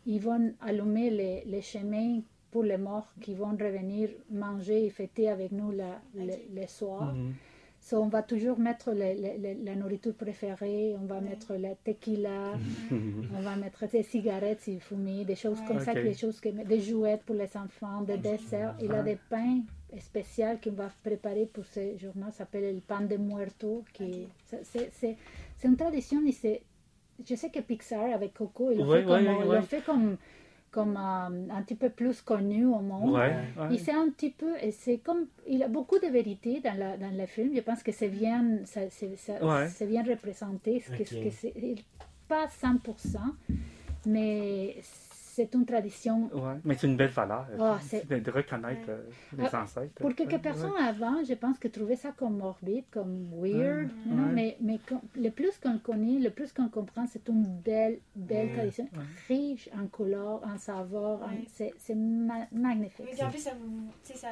Ils 0.06 0.22
vont 0.22 0.54
allumer 0.62 1.10
les, 1.10 1.44
les 1.46 1.62
chemins 1.62 2.22
pour 2.52 2.64
les 2.64 2.78
morts 2.78 3.12
qui 3.22 3.34
vont 3.34 3.52
revenir 3.52 4.10
manger 4.32 4.86
et 4.86 4.90
fêter 4.90 5.30
avec 5.30 5.52
nous 5.52 5.72
la, 5.72 6.02
le, 6.16 6.34
le 6.56 6.68
soir. 6.68 7.14
Mhm. 7.14 7.34
So, 7.90 8.02
on 8.02 8.10
va 8.10 8.22
toujours 8.22 8.60
mettre 8.60 8.92
la 8.92 9.76
nourriture 9.76 10.14
préférée, 10.14 10.94
on 11.02 11.06
va 11.06 11.22
mettre 11.22 11.54
la 11.56 11.74
tequila, 11.76 12.52
on 13.38 13.40
va 13.40 13.56
mettre 13.56 13.88
des 13.88 14.04
cigarettes 14.04 14.68
des 14.68 15.36
choses 15.36 15.62
comme 15.66 15.80
ça, 15.80 15.94
des 15.94 16.14
choses 16.14 16.42
que, 16.42 16.50
des 16.50 16.82
jouets 16.82 17.18
pour 17.26 17.36
les 17.36 17.56
enfants, 17.56 18.02
des 18.02 18.18
desserts. 18.18 18.76
Il 18.82 18.88
y 18.88 18.94
a 18.94 19.02
des 19.04 19.18
pains 19.30 19.62
spéciaux 20.00 20.58
qu'on 20.62 20.72
va 20.72 20.90
préparer 21.02 21.46
pour 21.46 21.66
ce 21.66 21.98
jour-là, 21.98 22.26
ça 22.32 22.40
s'appelle 22.40 22.76
le 22.76 22.82
pan 22.82 23.00
de 23.00 23.16
muerto. 23.16 23.86
Qui, 23.94 24.28
c'est- 24.48 24.66
c'est- 24.66 24.90
C'est 24.92 25.16
c'est 25.56 25.68
une 25.70 25.78
tradition, 25.78 26.20
et 26.28 26.34
c'est- 26.34 26.64
je 27.26 27.36
sais 27.36 27.50
que 27.50 27.62
Pixar 27.62 28.14
avec 28.14 28.34
Coco, 28.34 28.70
il 28.70 28.82
Ouais, 28.82 29.62
fait 29.62 29.82
comme, 29.86 30.18
comme 30.72 30.98
euh, 30.98 31.54
un 31.54 31.62
petit 31.64 31.76
peu 31.76 31.90
plus 31.90 32.22
connu 32.22 32.66
au 32.66 32.80
monde. 32.80 33.14
Ouais, 33.16 33.34
ouais. 33.58 33.78
c'est 33.78 33.94
un 33.94 34.10
petit 34.10 34.30
peu, 34.32 34.54
et 34.62 34.72
c'est 34.72 34.98
comme, 35.00 35.26
il 35.48 35.64
a 35.64 35.68
beaucoup 35.68 35.98
de 36.00 36.08
vérité 36.08 36.60
dans, 36.62 36.78
la, 36.78 36.98
dans 36.98 37.16
le 37.18 37.26
film. 37.26 37.52
Je 37.56 37.62
pense 37.62 37.82
que 37.84 37.92
c'est 37.92 38.10
bien, 38.10 38.60
ça, 38.66 38.82
c'est, 38.90 39.16
ça- 39.18 39.44
Ouais. 39.44 39.68
c'est 39.70 39.88
bien 39.88 40.04
représenté. 40.04 40.80
ce 40.82 40.92
que- 40.92 41.16
Ok. 41.18 41.24
que 41.24 41.30
c'est, 41.32 41.54
il- 41.56 41.84
pas 42.28 42.48
100%, 42.48 43.20
mais 44.06 44.76
c'est 45.38 45.54
une 45.54 45.66
tradition. 45.68 46.30
Ouais, 46.34 46.58
mais 46.66 46.76
c'est 46.76 46.88
une 46.88 46.98
belle 46.98 47.12
valeur. 47.12 47.46
Ah, 47.60 47.78
c'est- 47.82 48.06
de, 48.10 48.18
de 48.18 48.32
reconnaître 48.32 48.90
euh, 48.90 49.04
les 49.38 49.46
Ah, 49.54 49.62
ancêtres. 49.64 49.94
Pour 50.02 50.16
quelques 50.16 50.32
Ouais, 50.32 50.40
personnes 50.40 50.78
avant, 50.94 51.24
je 51.24 51.36
pense 51.36 51.60
que 51.60 51.68
trouvaient 51.68 51.96
ça 52.06 52.12
comme 52.20 52.38
morbide, 52.38 52.86
comme 52.90 53.30
weird, 53.40 53.90
Ouais, 53.92 54.16
non, 54.16 54.24
ouais. 54.26 54.34
mais, 54.34 54.58
mais 54.62 54.80
quand- 54.90 55.04
le 55.16 55.30
plus 55.30 55.56
qu'on 55.60 55.78
connaît, 55.78 56.18
le 56.28 56.32
plus 56.32 56.52
qu'on 56.52 56.70
comprend, 56.70 57.06
c'est 57.06 57.28
une 57.30 57.44
belle, 57.70 58.00
belle 58.16 58.48
Ouais. 58.48 58.54
tradition, 58.58 58.88
riche 59.28 59.70
en 59.80 59.86
couleurs, 59.88 60.42
en 60.44 60.58
saveurs, 60.58 61.22
en- 61.22 61.28
Ouais. 61.28 61.46
c'est, 61.56 61.72
c'est 61.78 61.94
ma- 61.96 62.48
magnifique. 62.52 63.06
Mais 63.14 63.24
en 63.24 63.30
plus, 63.30 63.44
ça 63.50 63.52
vous. 63.62 63.92
Ça, 64.02 64.28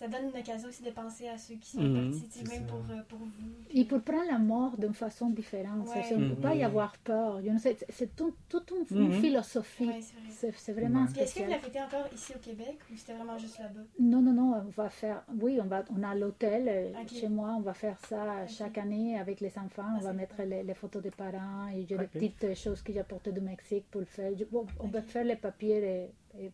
ça 0.00 0.08
donne 0.08 0.30
une 0.34 0.40
occasion 0.40 0.66
aussi 0.70 0.82
de 0.82 0.90
penser 0.92 1.28
à 1.28 1.36
ceux 1.36 1.56
qui 1.56 1.72
sont 1.72 1.82
Mhm. 1.82 2.10
partis, 2.10 2.38
même 2.48 2.66
ça. 2.66 2.72
pour, 2.72 2.78
euh, 2.90 3.02
pour 3.06 3.18
vous. 3.18 3.52
Et 3.70 3.84
pour 3.84 4.00
prendre 4.00 4.30
la 4.30 4.38
mort 4.38 4.78
d'une 4.78 4.94
façon 4.94 5.28
différente. 5.28 5.86
Ouais. 5.88 6.02
C'est- 6.02 6.14
Il 6.14 6.20
ne 6.22 6.34
peut 6.34 6.40
pas 6.40 6.54
y 6.54 6.60
Mhm. 6.60 6.64
avoir 6.64 6.96
peur. 7.04 7.38
You 7.42 7.50
know, 7.50 7.58
C'est 7.58 7.84
c'est 7.90 8.16
tout- 8.16 8.34
toute 8.48 8.70
une, 8.70 8.96
une 8.96 9.08
Mhm. 9.08 9.20
philosophie. 9.20 9.88
Ouais, 9.88 10.00
c'est 10.00 10.72
vrai. 10.72 10.80
Vraiment 10.80 11.04
est-ce 11.04 11.34
que 11.34 11.42
vous 11.44 11.50
la 11.50 11.58
fêtez 11.58 11.82
encore 11.82 12.06
ici 12.14 12.32
au 12.34 12.38
Québec 12.38 12.78
ou 12.90 12.96
c'était 12.96 13.12
vraiment 13.12 13.36
juste 13.36 13.58
là-bas? 13.58 13.80
Non, 13.98 14.22
non, 14.22 14.32
non, 14.32 14.54
on 14.66 14.70
va 14.70 14.88
faire. 14.88 15.22
Oui, 15.38 15.58
on, 15.62 15.66
va, 15.66 15.84
on 15.94 16.02
a 16.02 16.14
l'hôtel 16.14 16.66
euh, 16.66 16.92
chez 17.06 17.28
moi. 17.28 17.54
On 17.58 17.60
va 17.60 17.74
faire 17.74 17.98
ça 17.98 18.46
chaque 18.46 18.78
année 18.78 19.18
avec 19.18 19.40
les 19.42 19.52
enfants. 19.58 19.82
Ah, 19.86 19.96
on 19.96 20.00
va 20.00 20.10
c'est 20.12 20.16
mettre 20.16 20.42
les, 20.44 20.62
les 20.62 20.74
photos 20.74 21.02
des 21.02 21.10
parents 21.10 21.68
et 21.68 21.84
j'ai 21.86 21.96
Ok. 21.96 22.00
des 22.00 22.06
petites 22.06 22.44
euh, 22.44 22.54
choses 22.54 22.80
que 22.80 22.90
j'ai 22.94 23.00
apportées 23.00 23.32
du 23.32 23.42
Mexique 23.42 23.84
pour 23.90 24.00
le 24.00 24.06
faire. 24.06 24.32
Je- 24.34 24.44
bon, 24.46 24.64
on 24.80 24.88
va 24.88 25.02
faire 25.02 25.24
les 25.24 25.36
papiers 25.36 26.08
euh, 26.38 26.48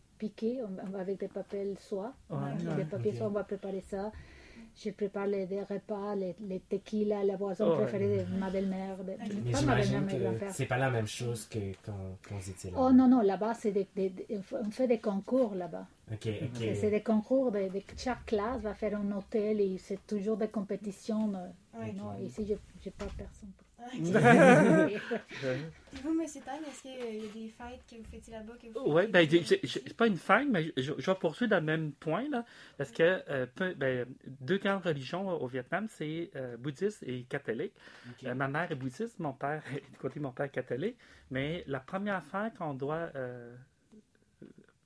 va- 0.91 0.99
avec 0.99 1.19
des 1.19 1.27
papiers 1.27 1.75
soie. 1.79 2.13
Ouais, 2.29 2.37
ouais. 2.37 2.75
des 2.77 2.83
papiers 2.85 3.11
Ok. 3.11 3.17
soie, 3.17 3.27
on 3.27 3.31
va 3.31 3.43
préparer 3.43 3.81
ça. 3.81 4.11
Je 4.75 4.91
prépare 4.91 5.25
les, 5.27 5.47
des 5.47 5.61
repas, 5.63 6.13
les, 6.15 6.35
les 6.39 6.59
tequila, 6.59 7.23
la 7.23 7.35
boisson 7.35 7.67
Ouais. 7.69 7.77
préférée 7.77 8.23
de 8.25 8.37
ma 8.39 8.49
belle-mère. 8.51 8.97
de- 9.03 9.13
Mais 9.43 9.51
pas 9.51 9.61
ma 9.61 9.75
belle-mère, 9.75 10.51
c'est 10.51 10.65
pas 10.67 10.77
la 10.77 10.91
même 10.91 11.07
chose 11.07 11.45
que 11.47 11.57
quand, 11.83 11.93
quand 12.27 12.35
vous 12.37 12.49
étiez 12.49 12.69
là. 12.71 12.77
Oh 12.79 12.91
non, 12.91 13.07
non, 13.07 13.21
là-bas, 13.21 13.55
c'est 13.55 13.71
des, 13.71 13.87
des- 13.95 14.09
des- 14.11 14.39
on 14.51 14.69
fait 14.69 14.87
des 14.87 14.99
concours 14.99 15.55
là-bas. 15.55 15.87
C'est 16.21 16.75
c'est 16.75 16.91
des 16.91 17.01
concours, 17.01 17.51
de, 17.51 17.69
de- 17.69 17.81
chaque 17.97 18.25
classe 18.27 18.61
va 18.61 18.73
faire 18.75 18.95
un 18.97 19.11
hôtel 19.17 19.59
et 19.61 19.77
c'est 19.79 20.05
toujours 20.05 20.37
des 20.37 20.47
compétitions. 20.49 21.33
euh. 21.35 21.91
Non, 21.95 22.15
ici, 22.23 22.45
je 22.47 22.53
n'ai 22.53 22.91
pas 22.91 23.05
personne. 23.17 23.49
Ah, 23.59 23.63
vous, 26.03 26.09
M. 26.11 26.25
Tang, 26.45 26.59
est-ce 26.67 26.81
qu'il 26.81 26.91
y 26.91 26.95
a 26.95 27.33
des 27.33 27.49
fêtes 27.49 27.81
que 27.89 27.95
vous 27.95 28.03
fêtez 28.11 28.31
là-bas 28.31 28.53
que 28.61 28.67
vous 28.67 28.91
Oui, 28.93 29.07
ben, 29.07 29.27
c'est 29.63 29.95
pas 29.95 30.07
une 30.07 30.17
fête, 30.17 30.47
mais 30.49 30.71
je, 30.77 30.93
je 30.97 31.05
vais 31.11 31.15
poursuivre 31.17 31.49
dans 31.51 31.57
le 31.59 31.63
même 31.65 31.91
point, 31.93 32.27
là, 32.29 32.45
parce 32.77 32.91
que 32.91 33.21
euh, 33.29 33.45
peu- 33.55 33.73
ben, 33.73 34.05
deux 34.25 34.57
grandes 34.57 34.83
religions 34.83 35.29
au 35.29 35.47
Vietnam, 35.47 35.87
c'est 35.89 36.29
euh, 36.35 36.57
bouddhiste 36.57 37.03
et 37.03 37.23
catholique. 37.23 37.73
Euh, 38.25 38.33
ma 38.33 38.47
mère 38.47 38.71
est 38.71 38.75
bouddhiste, 38.75 39.19
mon 39.19 39.33
père, 39.33 39.63
du 39.91 39.97
côté 39.97 40.19
de 40.19 40.23
mon 40.23 40.31
père 40.31 40.45
est 40.47 40.49
catholique, 40.49 40.97
mais 41.31 41.63
la 41.67 41.79
première 41.79 42.23
fête 42.23 42.55
qu'on 42.57 42.73
doit 42.73 43.09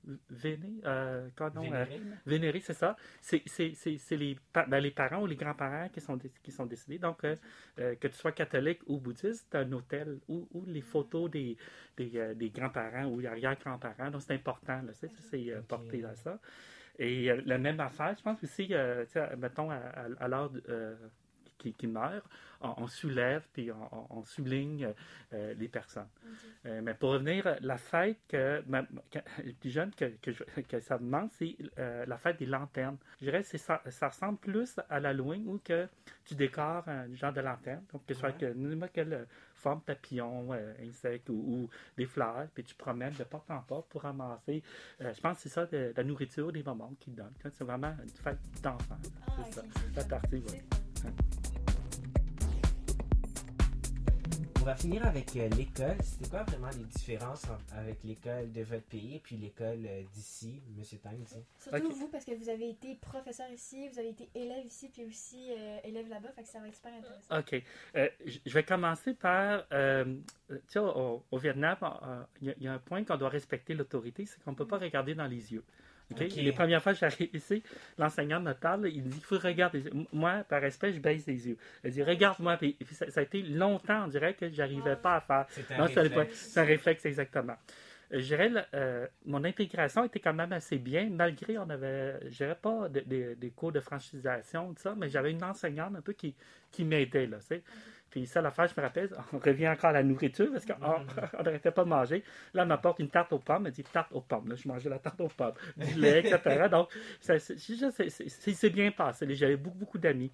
euh, 0.08 0.16
vénérer, 0.30 0.80
euh, 0.84 1.28
euh, 1.40 1.84
Vénérer. 2.26 2.60
c'est 2.60 2.74
ça. 2.74 2.96
C'est 3.20 4.16
les, 4.16 4.36
pa- 4.52 4.66
ben, 4.66 4.80
les 4.80 4.90
parents 4.90 5.22
ou 5.22 5.26
les 5.26 5.36
grands-parents 5.36 5.88
qui 5.88 6.00
sont, 6.00 6.18
qui 6.42 6.50
sont 6.50 6.66
décédés. 6.66 6.98
Donc, 6.98 7.24
euh, 7.24 7.36
que 7.76 8.08
tu 8.08 8.14
sois 8.14 8.32
catholique 8.32 8.80
ou 8.86 8.98
bouddhiste, 8.98 9.48
tu 9.50 9.56
un 9.56 9.72
hôtel 9.72 10.18
où 10.28 10.64
les 10.66 10.80
photos 10.82 11.30
des, 11.30 11.56
des, 11.96 12.34
des 12.34 12.50
grands-parents 12.50 13.06
ou 13.06 13.24
arrière-grands-parents. 13.26 14.10
Donc, 14.10 14.22
c'est 14.22 14.34
important. 14.34 14.80
C'est 15.30 15.66
porté 15.68 16.04
à 16.04 16.14
ça. 16.14 16.38
Et 16.98 17.30
la 17.46 17.58
même 17.58 17.80
affaire, 17.80 18.14
je 18.16 18.22
pense 18.22 18.42
aussi, 18.44 18.72
mettons, 19.38 19.70
à, 19.70 19.76
à, 19.76 20.06
à 20.20 20.28
l'heure 20.28 20.50
qui, 21.62 21.72
qui 21.74 21.86
meurt, 21.86 22.24
on, 22.60 22.74
on 22.78 22.86
soulève 22.86 23.46
puis 23.52 23.70
on, 24.10 24.22
souligne 24.24 24.92
euh, 25.32 25.54
les 25.54 25.68
personnes. 25.68 26.08
Euh, 26.66 26.80
mais 26.82 26.94
pour 26.94 27.10
revenir, 27.10 27.56
la 27.60 27.76
fête 27.76 28.18
que, 28.28 28.62
ma, 28.66 28.82
plus 29.60 29.70
jeune 29.70 29.90
que, 29.94 30.06
que, 30.20 30.32
je- 30.32 30.44
que 30.62 30.80
ça 30.80 30.98
me 30.98 31.08
manque, 31.08 31.30
c'est 31.38 31.56
euh, 31.78 32.04
la 32.06 32.18
fête 32.18 32.38
des 32.38 32.46
lanternes. 32.46 32.96
Je 33.20 33.26
dirais 33.26 33.42
que 33.42 33.58
ça, 33.58 33.82
ça 33.88 34.08
ressemble 34.08 34.38
plus 34.38 34.78
à 34.88 35.00
l'Halloween 35.00 35.46
où 35.48 35.58
que 35.58 35.88
tu 36.24 36.34
décores 36.34 36.88
un 36.88 37.12
genre 37.14 37.32
de 37.32 37.40
lanterne, 37.40 37.82
donc 37.92 38.04
que 38.06 38.14
ce 38.14 38.20
soit 38.20 38.30
Ouais. 38.30 38.38
que 38.38 38.52
n'importe 38.54 38.92
quelle 38.92 39.26
forme, 39.54 39.80
papillon, 39.80 40.52
euh, 40.52 40.72
insecte 40.82 41.28
ou, 41.30 41.34
ou 41.34 41.70
des 41.96 42.06
fleurs, 42.06 42.46
puis 42.54 42.64
tu 42.64 42.74
promènes 42.74 43.14
de 43.14 43.24
porte 43.24 43.50
en 43.50 43.60
porte 43.60 43.88
pour 43.88 44.02
ramasser. 44.02 44.62
euh, 45.00 45.12
je 45.14 45.20
pense 45.20 45.36
que 45.36 45.42
c'est 45.44 45.48
ça, 45.48 45.66
de, 45.66 45.92
la 45.96 46.04
nourriture, 46.04 46.50
des 46.52 46.62
moments 46.62 46.92
qu'ils 46.98 47.14
donnent. 47.14 47.34
C'est 47.42 47.64
vraiment 47.64 47.94
une 48.02 48.08
fête 48.10 48.38
d'enfant. 48.62 48.98
Ah, 49.26 49.32
c'est 49.44 49.54
ça. 49.54 49.62
La 49.96 50.04
partie, 50.04 50.42
On 54.62 54.64
va 54.64 54.76
finir 54.76 55.04
avec 55.04 55.34
euh, 55.34 55.48
l'école. 55.56 55.96
C'était 56.04 56.30
quoi 56.30 56.44
vraiment 56.44 56.68
les 56.70 56.84
différences 56.84 57.42
en- 57.46 57.76
avec 57.76 57.98
l'école 58.04 58.52
de 58.52 58.62
votre 58.62 58.84
pays 58.84 59.16
et 59.16 59.18
puis 59.18 59.36
l'école 59.36 59.84
euh, 59.84 60.02
d'ici, 60.14 60.62
Monsieur 60.78 60.98
Tang? 60.98 61.18
Surtout 61.58 61.88
Ok. 61.88 61.92
vous, 61.96 62.06
parce 62.06 62.24
que 62.24 62.30
vous 62.32 62.48
avez 62.48 62.70
été 62.70 62.94
professeur 62.94 63.50
ici, 63.50 63.88
vous 63.88 63.98
avez 63.98 64.10
été 64.10 64.28
élève 64.36 64.64
ici, 64.64 64.88
puis 64.88 65.04
aussi 65.04 65.50
euh, 65.50 65.78
élève 65.82 66.08
là-bas, 66.08 66.28
fait 66.36 66.44
que 66.44 66.48
ça 66.48 66.60
va 66.60 66.68
être 66.68 66.76
super 66.76 66.92
intéressant. 66.94 67.38
OK. 67.40 67.62
Euh, 67.96 68.08
je 68.24 68.38
je 68.46 68.54
vais 68.54 68.62
commencer 68.62 69.14
par, 69.14 69.64
euh, 69.72 70.04
tu 70.48 70.56
sais, 70.68 70.78
au, 70.78 71.24
au 71.28 71.38
Vietnam, 71.38 71.76
euh, 71.82 72.22
il 72.40 72.46
y, 72.46 72.50
a- 72.50 72.54
il 72.58 72.62
y 72.62 72.68
a 72.68 72.72
un 72.74 72.78
point 72.78 73.02
qu'on 73.02 73.16
doit 73.16 73.30
respecter 73.30 73.74
l'autorité, 73.74 74.26
c'est 74.26 74.40
qu'on 74.44 74.52
ne 74.52 74.56
peut 74.56 74.66
pas 74.68 74.78
regarder 74.78 75.16
dans 75.16 75.26
les 75.26 75.52
yeux. 75.52 75.64
Les 76.42 76.52
premières 76.52 76.82
fois 76.82 76.92
que 76.92 76.98
j'arrive 76.98 77.28
ici, 77.34 77.62
l'enseignant 77.98 78.40
me 78.40 78.52
parle, 78.54 78.88
il 78.88 79.02
dit, 79.02 79.18
il 79.18 79.24
faut 79.24 79.38
regarder. 79.38 79.82
Moi, 80.12 80.44
par 80.48 80.60
respect, 80.60 80.92
je 80.92 81.00
baisse 81.00 81.26
les 81.26 81.48
yeux. 81.48 81.56
Il 81.84 81.90
dit, 81.90 82.02
regarde-moi. 82.02 82.56
Puis, 82.56 82.76
ça, 82.92 83.10
ça 83.10 83.20
a 83.20 83.22
été 83.22 83.42
longtemps, 83.42 84.04
on 84.04 84.08
dirait 84.08 84.34
que 84.34 84.48
j'arrivais 84.50 84.96
pas 84.96 85.16
à 85.16 85.20
faire. 85.20 85.46
C'est 85.94 85.98
un 85.98 86.02
réflexe. 86.02 86.38
c'est 86.52 86.60
un 86.60 86.64
réflexe, 86.64 87.06
exactement. 87.06 87.54
Euh, 88.12 88.18
Je 88.20 88.24
dirais, 88.26 88.50
euh, 88.74 89.06
mon 89.24 89.42
intégration 89.44 90.04
était 90.04 90.20
quand 90.20 90.34
même 90.34 90.52
assez 90.52 90.76
bien, 90.78 91.08
malgré 91.10 91.56
on 91.58 91.68
avait, 91.70 92.18
je 92.24 92.36
dirais 92.36 92.58
pas 92.60 92.88
de- 92.88 93.00
de- 93.00 93.34
des 93.34 93.50
cours 93.50 93.72
de 93.72 93.80
franchisation, 93.80 94.74
tout 94.74 94.82
ça, 94.82 94.94
mais 94.96 95.08
j'avais 95.08 95.30
une 95.30 95.42
enseignante 95.42 95.94
un 95.96 96.02
peu 96.02 96.12
qui, 96.12 96.34
qui 96.70 96.84
m'aidait, 96.84 97.26
là, 97.26 97.38
tu 97.38 97.46
sais. 97.46 97.62
Puis 98.12 98.26
ça, 98.26 98.42
l'affaire, 98.42 98.66
je 98.66 98.78
me 98.78 98.84
rappelle, 98.84 99.08
on 99.32 99.38
revient 99.38 99.68
encore 99.68 99.88
à 99.88 99.94
la 99.94 100.02
nourriture 100.02 100.48
parce 100.52 100.66
qu'on 100.66 100.74
on 101.38 101.42
n'arrêtait 101.42 101.70
pas 101.70 101.82
de 101.82 101.88
manger. 101.88 102.22
Là, 102.52 102.62
elle 102.62 102.68
m'apporte 102.68 102.98
une 102.98 103.08
tarte 103.08 103.32
aux 103.32 103.38
pommes. 103.38 103.66
Elle 103.66 103.72
dit 103.72 103.82
tarte 103.82 104.12
aux 104.12 104.20
pommes. 104.20 104.50
Là, 104.50 104.54
je 104.54 104.68
mangeais 104.68 104.90
la 104.90 104.98
tarte 104.98 105.18
aux 105.22 105.28
pommes, 105.28 105.54
du 105.78 105.94
lait, 106.00 106.20
etc. 106.20 106.68
Donc, 106.70 106.90
ça, 107.20 107.34
bien 108.68 108.90
passé. 108.90 109.26
J'avais 109.34 109.56
beaucoup, 109.56 109.78
beaucoup 109.78 109.98
d'amis. 109.98 110.30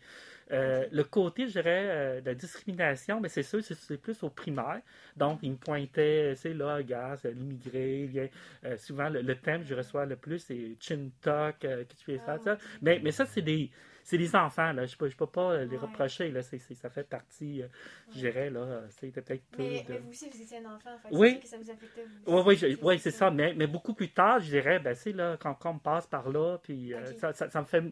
Euh, 0.51 0.87
Le 0.91 1.05
côté, 1.05 1.47
je 1.47 1.53
dirais, 1.53 1.87
euh, 1.88 2.21
de 2.21 2.27
la 2.27 2.35
discrimination, 2.35 3.21
mais 3.21 3.29
c'est 3.29 3.45
sûr, 3.45 3.62
c'est, 3.62 3.97
plus 4.01 4.21
au 4.25 4.31
primaire. 4.31 4.81
Donc, 5.17 5.38
ils 5.43 5.53
me 5.53 5.57
pointaient, 5.57 6.35
c'est 6.35 6.55
là, 6.55 6.83
gars, 6.83 7.14
c'est 7.17 7.33
l'immigré. 7.33 8.33
Euh, 8.64 8.77
souvent, 8.77 9.09
le, 9.09 9.21
le, 9.21 9.37
thème 9.37 9.62
que 9.62 9.69
je 9.69 9.75
reçois 9.75 10.05
le 10.05 10.17
plus, 10.17 10.41
c'est 10.41 10.75
chin 10.81 11.11
talk, 11.21 11.64
euh, 11.64 11.85
que 11.85 11.95
tu 11.95 12.05
fais 12.05 12.19
ça, 12.19 12.38
ça. 12.38 12.59
Mais, 12.83 13.01
mais 13.05 13.12
ça, 13.12 13.25
c'est 13.25 13.43
des 13.43 13.71
c'est 14.09 14.16
des 14.16 14.35
enfants, 14.35 14.73
là. 14.73 14.87
Je 14.87 14.97
peux, 14.97 15.07
je 15.11 15.16
peux 15.16 15.27
pas 15.27 15.64
les 15.64 15.77
reprocher, 15.77 16.31
là. 16.31 16.40
C'est, 16.40 16.57
c'est, 16.57 16.73
ça 16.73 16.88
fait 16.88 17.07
partie, 17.07 17.62
euh, 17.62 17.68
je 18.14 18.21
dirais, 18.21 18.49
là. 18.49 18.81
C'est 18.88 19.09
peut-être 19.09 19.44
peu 19.51 19.62
mais, 19.62 19.83
de... 19.83 19.92
mais 19.92 19.99
vous 19.99 20.09
aussi, 20.09 20.31
vous 20.31 20.40
étiez 20.40 20.64
un 20.64 20.75
enfant. 20.75 20.97
Fait 21.03 21.09
oui. 21.12 21.38
que 21.40 21.47
ça 21.47 21.59
vous 21.59 21.71
affectait. 21.71 22.07
Oui, 22.27 22.42
oui, 22.47 22.79
oui 22.81 22.99
c'est 22.99 23.11
ça. 23.11 23.31
Mais, 23.31 23.53
mais 23.53 23.66
beaucoup 23.66 23.92
plus 23.92 24.11
tard, 24.11 24.40
je 24.40 24.47
dirais, 24.49 24.79
ben, 24.79 24.94
c'est 24.94 25.12
là, 25.12 25.37
quand, 25.38 25.53
quand 25.57 25.73
on 25.73 25.79
passe 25.79 26.07
par 26.07 26.31
là, 26.31 26.57
puis 26.62 26.94
euh, 26.94 27.05
ça, 27.18 27.35
ça, 27.35 27.51
ça 27.51 27.61
me 27.61 27.66
fait, 27.66 27.83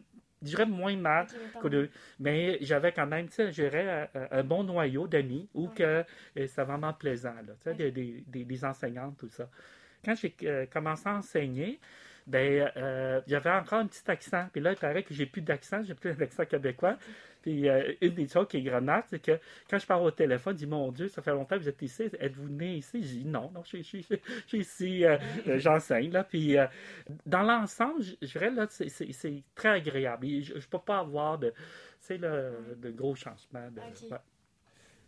je 0.41 0.47
dirais, 0.47 0.65
moins 0.65 0.95
mal 0.95 1.27
que 1.61 1.67
de... 1.67 1.87
Mais 2.19 2.57
j'avais 2.61 2.91
quand 2.93 3.05
même, 3.05 3.27
tu 3.27 3.35
sais, 3.35 3.51
je 3.51 3.61
dirais, 3.61 4.09
un, 4.15 4.39
un 4.39 4.43
bon 4.43 4.63
noyau 4.63 5.07
d'amis 5.07 5.47
où 5.53 5.67
Ouais. 5.67 5.73
que 5.75 5.83
euh, 5.83 6.03
c'était 6.47 6.63
vraiment 6.63 6.93
plaisant, 6.93 7.35
là. 7.45 7.53
Tu 7.61 7.69
sais, 7.69 7.91
des, 7.91 8.23
des, 8.25 8.43
des, 8.43 8.65
enseignantes, 8.65 9.17
tout 9.19 9.29
ça. 9.29 9.47
Quand 10.03 10.15
j'ai 10.15 10.35
euh, 10.45 10.65
commencé 10.65 11.07
à 11.07 11.13
enseigner, 11.17 11.79
ben, 12.27 12.69
euh, 12.77 13.21
j'avais 13.27 13.49
encore 13.51 13.79
un 13.79 13.87
petit 13.87 14.09
accent. 14.11 14.47
Puis 14.51 14.61
là, 14.61 14.71
il 14.73 14.77
paraît 14.77 15.03
que 15.03 15.13
j'ai 15.13 15.25
plus 15.25 15.41
d'accent, 15.41 15.81
j'ai 15.83 15.95
plus 15.95 16.13
d'accent 16.17 16.45
québécois. 16.45 16.97
Puis 17.41 17.69
euh, 17.69 17.93
une 18.01 18.13
des 18.13 18.27
choses 18.27 18.47
qui 18.49 18.57
est 18.57 18.61
grenade, 18.61 19.03
c'est 19.09 19.19
que 19.21 19.39
quand 19.69 19.79
je 19.79 19.85
parle 19.87 20.03
au 20.03 20.11
téléphone, 20.11 20.53
je 20.53 20.59
dis 20.59 20.67
Mon 20.67 20.91
Dieu, 20.91 21.07
ça 21.07 21.21
fait 21.21 21.31
longtemps 21.31 21.55
que 21.55 21.61
vous 21.61 21.69
êtes 21.69 21.81
ici. 21.81 22.09
Êtes-vous 22.19 22.49
né 22.49 22.75
ici? 22.75 23.01
Je 23.01 23.07
dis 23.19 23.25
non, 23.25 23.49
non, 23.51 23.63
je 23.63 23.81
suis, 23.81 24.05
ici, 24.53 25.05
euh, 25.05 25.17
euh, 25.47 25.57
j'enseigne. 25.57 26.11
Là. 26.11 26.23
Puis 26.25 26.57
euh, 26.57 26.67
dans 27.25 27.43
l'ensemble, 27.43 28.01
je 28.03 28.15
je 28.21 28.27
dirais 28.27 28.51
là, 28.51 28.67
c'est- 28.69 28.89
c'est 28.89 29.11
c'est 29.13 29.43
très 29.55 29.69
agréable. 29.69 30.25
Et 30.27 30.41
Je 30.41 30.55
ne 30.55 30.59
peux 30.59 30.79
pas 30.79 30.99
avoir 30.99 31.37
de, 31.37 31.53
de 32.09 32.91
gros 32.91 33.15
changements. 33.15 33.69
De, 33.71 33.79
Ok. 33.79 34.11
ouais. 34.11 34.17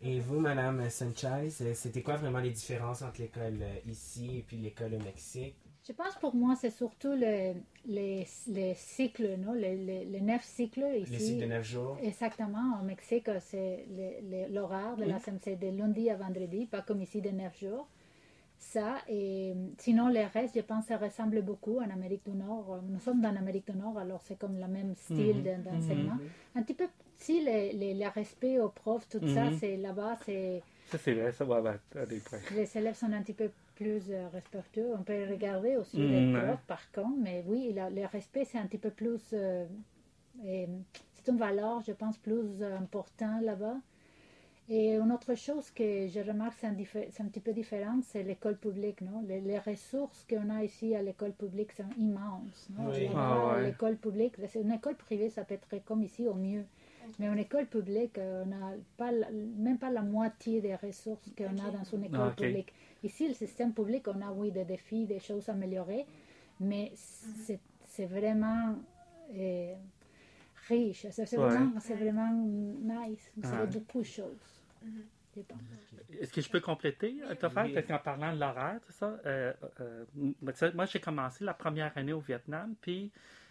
Et 0.02 0.20
vous, 0.22 0.40
Madame 0.40 0.90
Sanchez, 0.90 1.50
c'était 1.74 2.02
quoi 2.02 2.16
vraiment 2.16 2.40
les 2.40 2.52
différences 2.52 3.02
entre 3.02 3.20
l'école 3.20 3.60
ici 3.86 4.38
et 4.38 4.42
puis 4.48 4.56
l'école 4.56 4.94
au 4.94 5.00
Mexique? 5.00 5.58
Je 5.90 5.94
pense 5.96 6.16
pour 6.18 6.36
moi, 6.36 6.56
c'est 6.56 6.70
surtout 6.70 7.14
le- 7.14 7.56
les, 7.88 8.28
les 8.48 8.74
cycles, 8.76 9.38
non? 9.40 9.54
Les, 9.54 9.76
les, 9.76 10.06
les 10.06 10.22
neuf 10.22 10.44
cycles 10.44 10.86
ici. 11.00 11.12
Les 11.12 11.20
cycles 11.20 11.42
de 11.42 11.46
neuf 11.48 11.64
jours? 11.64 11.98
Exactement. 12.04 12.78
Au 12.80 12.84
Mexique, 12.86 13.28
c'est 13.40 13.88
le- 13.90 14.30
le- 14.48 14.54
l'horaire 14.54 14.96
de 14.98 15.06
la 15.06 15.18
semaine, 15.18 15.40
c'est 15.42 15.56
de 15.56 15.76
lundi 15.76 16.08
à 16.12 16.16
vendredi, 16.16 16.68
pas 16.68 16.84
comme 16.84 17.02
ici 17.02 17.22
de 17.22 17.32
neuf 17.32 17.60
jours. 17.60 17.88
Ça, 18.60 18.98
et 19.08 19.56
sinon, 19.80 20.10
le 20.10 20.26
reste, 20.32 20.54
je 20.58 20.62
pense, 20.62 20.86
ça 20.86 20.98
ressemble 20.98 21.42
beaucoup 21.42 21.80
en 21.80 21.90
Amérique 21.90 22.24
du 22.30 22.36
Nord. 22.38 22.82
Nous 22.88 23.00
sommes 23.00 23.22
dans 23.22 23.32
l'Amérique 23.32 23.66
du 23.72 23.76
Nord, 23.76 23.98
alors 23.98 24.22
c'est 24.22 24.38
comme 24.38 24.60
le 24.60 24.68
même 24.68 24.94
style 24.96 25.38
Mhm. 25.38 25.44
d'en- 25.64 25.72
d'enseignement. 25.72 26.18
Un 26.56 26.62
petit 26.62 26.76
peu, 26.76 26.88
si 27.18 27.42
le, 27.44 28.10
respect 28.14 28.60
aux 28.60 28.70
profs, 28.70 29.10
tout 29.10 29.26
ça, 29.34 29.46
Mhm. 29.46 29.58
c'est 29.60 29.76
là-bas, 29.78 30.18
c'est. 30.24 30.62
Ça, 30.92 30.98
c'est 31.00 31.14
vrai, 31.14 31.32
ça 31.32 31.46
va 31.46 31.56
à 31.96 32.06
des 32.06 32.18
points. 32.20 32.40
Les 32.56 32.78
élèves 32.78 32.96
sont 32.96 33.12
un 33.12 33.22
petit 33.24 33.34
peu 33.34 33.50
plus 33.80 34.12
euh, 34.12 34.28
respectueux. 34.34 34.92
On 35.00 35.04
peut 35.04 35.26
regarder 35.30 35.78
aussi 35.78 36.00
Mm, 36.02 36.12
les 36.12 36.34
ouais. 36.34 36.46
profs, 36.46 36.66
par 36.68 36.92
contre, 36.92 37.18
mais 37.18 37.44
oui, 37.48 37.72
la- 37.74 37.90
le 37.90 38.06
respect, 38.06 38.44
c'est 38.46 38.58
un 38.58 38.66
petit 38.68 38.78
peu 38.78 38.92
plus. 38.92 39.22
euh, 39.34 39.66
et 40.46 40.68
c'est 41.16 41.28
une 41.32 41.38
valeur, 41.38 41.82
je 41.82 41.94
pense, 41.94 42.18
plus 42.18 42.62
euh, 42.62 42.78
importante 42.78 43.42
là-bas. 43.44 43.78
Et 44.72 44.96
une 44.98 45.12
autre 45.12 45.34
chose 45.34 45.72
que 45.72 46.08
je 46.08 46.20
remarque, 46.20 46.58
c'est 46.60 46.68
un, 46.68 46.74
diffé- 46.74 47.08
c'est 47.12 47.24
un 47.24 47.28
petit 47.28 47.40
peu 47.40 47.54
différent, 47.54 48.00
c'est 48.04 48.22
l'école 48.22 48.58
publique. 48.58 49.02
Non? 49.02 49.24
Les, 49.28 49.42
les 49.42 49.58
ressources 49.60 50.26
qu'on 50.30 50.48
a 50.52 50.64
ici 50.64 50.94
à 50.96 51.02
l'école 51.02 51.32
publique 51.34 51.72
sont 51.72 51.90
immenses. 51.98 52.68
Non? 52.78 52.90
Oui. 52.92 53.06
Là-bas, 53.08 53.20
Ah 53.20 53.56
ouais. 53.56 53.66
L'école 53.68 53.96
publique, 53.98 54.36
c'est 54.48 54.62
une 54.62 54.72
école 54.72 54.96
privée, 54.96 55.30
ça 55.32 55.44
peut 55.44 55.56
être 55.56 55.84
comme 55.86 56.04
ici 56.04 56.28
au 56.28 56.36
mieux. 56.36 56.66
Mais 57.18 57.28
une 57.28 57.40
école 57.40 57.66
publique, 57.68 58.18
euh, 58.18 58.44
on 58.44 58.48
n'a 58.48 58.74
pas, 58.98 59.12
même 59.58 59.78
pas 59.78 59.90
la 59.90 60.02
moitié 60.02 60.62
des 60.62 60.76
ressources 60.76 61.30
qu'on 61.38 61.58
a 61.58 61.70
Ok. 61.70 61.74
dans 61.74 61.84
une 61.98 62.04
école 62.06 62.22
Ah, 62.30 62.34
publique. 62.36 62.74
Ici, 63.04 63.28
le 63.28 63.34
système 63.34 63.74
public, 63.74 64.08
on 64.08 64.22
a, 64.22 64.32
oui, 64.32 64.52
des 64.52 64.66
défis, 64.66 65.06
des 65.06 65.20
choses 65.20 65.50
à 65.50 65.54
améliorer, 65.54 66.06
mais 66.60 66.92
c'est 66.96 67.60
c'est 67.86 68.06
vraiment 68.06 68.76
euh, 69.36 69.74
riche. 70.68 71.06
C'est 71.12 71.26
c'est 71.26 71.38
Ouais. 71.38 71.50
vraiment, 71.50 71.80
c'est 71.80 71.96
vraiment 71.96 72.32
nice. 72.32 73.32
Vous 73.36 73.44
savez 73.44 73.64
Ouais. 73.64 73.68
beaucoup 73.68 74.00
de 74.02 74.06
choses. 74.06 74.64
Pense. 75.48 75.60
Est-ce 76.20 76.34
que 76.34 76.42
je 76.42 76.50
peux 76.50 76.60
compléter, 76.60 77.16
euh, 77.24 77.34
te 77.36 77.48
faire, 77.48 77.64
Oui. 77.64 77.74
parce 77.74 77.86
qu'en 77.88 78.00
parlant 78.00 78.34
de 78.34 78.40
l'horaire, 78.40 78.80
tout 78.86 78.92
ça, 78.92 79.18
euh, 79.26 79.54
euh, 79.80 80.06
moi 80.74 80.86
j'ai 80.86 81.00
commencé 81.00 81.46
la 81.46 81.54
première 81.54 81.98
année 81.98 82.12
au 82.12 82.20
Vietnam, 82.20 82.76
puis 82.82 83.10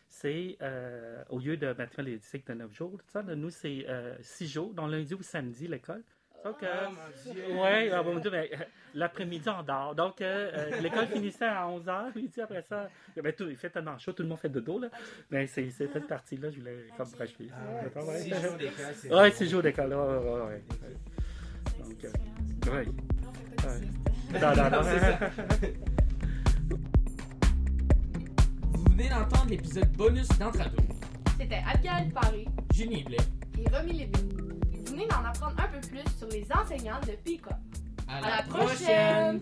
c'est 0.08 0.56
euh, 0.62 1.22
au 1.28 1.38
lieu 1.38 1.56
de 1.56 1.72
mettre 1.74 2.02
les 2.02 2.18
cycles 2.18 2.52
de 2.52 2.58
9 2.58 2.72
jours, 2.74 2.92
tout 2.92 3.08
ça, 3.08 3.22
là, 3.22 3.34
nous 3.34 3.50
c'est 3.50 3.86
6 4.20 4.48
jours, 4.48 4.74
donc 4.74 4.90
lundi 4.90 5.14
ou 5.14 5.22
samedi 5.22 5.68
l'école. 5.68 6.02
Donc, 6.44 6.62
euh, 6.62 6.86
Oh, 6.86 6.90
mon 6.92 7.32
Dieu! 7.32 7.44
ouais, 7.60 7.90
ah, 7.92 8.02
bon 8.02 8.18
Dieu, 8.20 8.30
mais, 8.30 8.48
euh, 8.54 8.56
l'après-midi 8.94 9.48
on 9.48 9.62
dort. 9.64 9.94
Donc, 9.96 10.20
euh, 10.20 10.52
euh, 10.54 10.80
l'école 10.80 11.08
finissait 11.08 11.44
à 11.46 11.66
11h, 11.66 12.14
midi 12.14 12.40
après 12.40 12.62
ça. 12.62 12.88
Ben, 13.20 13.32
tout, 13.32 13.48
il 13.48 13.56
fait 13.56 13.70
tellement 13.70 13.98
chaud, 13.98 14.12
tout 14.12 14.22
le 14.22 14.28
monde 14.28 14.38
fait 14.38 14.48
dodo, 14.48 14.78
là. 14.78 14.88
Mais 15.30 15.48
c'est 15.48 15.68
c'est 15.70 15.88
cette 15.88 16.06
partie-là, 16.06 16.50
je 16.50 16.60
voulais 16.60 16.86
comme 16.96 17.08
racheter. 17.18 17.48
Ah, 17.52 18.04
ouais. 18.04 18.20
Six 18.20 18.34
jours 18.40 18.56
d'école, 18.56 18.84
c'est 18.94 19.12
Ouais, 19.12 19.30
bon. 19.30 19.36
6 19.36 19.50
jours 19.50 19.62
d'école, 19.62 19.90
là, 19.90 19.98
ouais, 19.98 20.16
ouais, 20.16 20.46
ouais. 20.46 20.62
Donc, 21.80 22.04
euh, 22.04 22.70
ouais. 22.72 22.86
Ouais. 22.86 24.40
Non, 24.40 24.54
non, 24.56 24.70
non. 24.70 25.88
venez 28.98 29.10
d'entendre 29.10 29.46
l'épisode 29.48 29.92
bonus 29.96 30.28
d'Entrado. 30.40 30.76
C'était 31.38 31.62
Abigail 31.72 32.10
Paris 32.10 32.48
Jenny 32.74 33.04
Blais. 33.04 33.16
et 33.56 33.68
Romy. 33.70 34.08
Vous 34.72 34.92
venez 34.92 35.06
d'en 35.06 35.24
apprendre 35.24 35.54
un 35.58 35.68
peu 35.68 35.80
plus 35.86 36.02
sur 36.18 36.28
les 36.28 36.46
enseignants 36.52 37.00
de 37.06 37.12
PICA. 37.12 37.56
À 38.08 38.16
À 38.16 38.20
la 38.38 38.42
prochaine! 38.42 39.40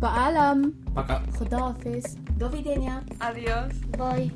Paalam! 0.00 0.72
Paka. 0.94 1.22
Khuda 1.36 1.66
Hafiz. 1.68 2.16
Do 2.38 2.48
widzenia. 2.48 3.02
Adios! 3.20 3.74
Bye! 3.98 4.30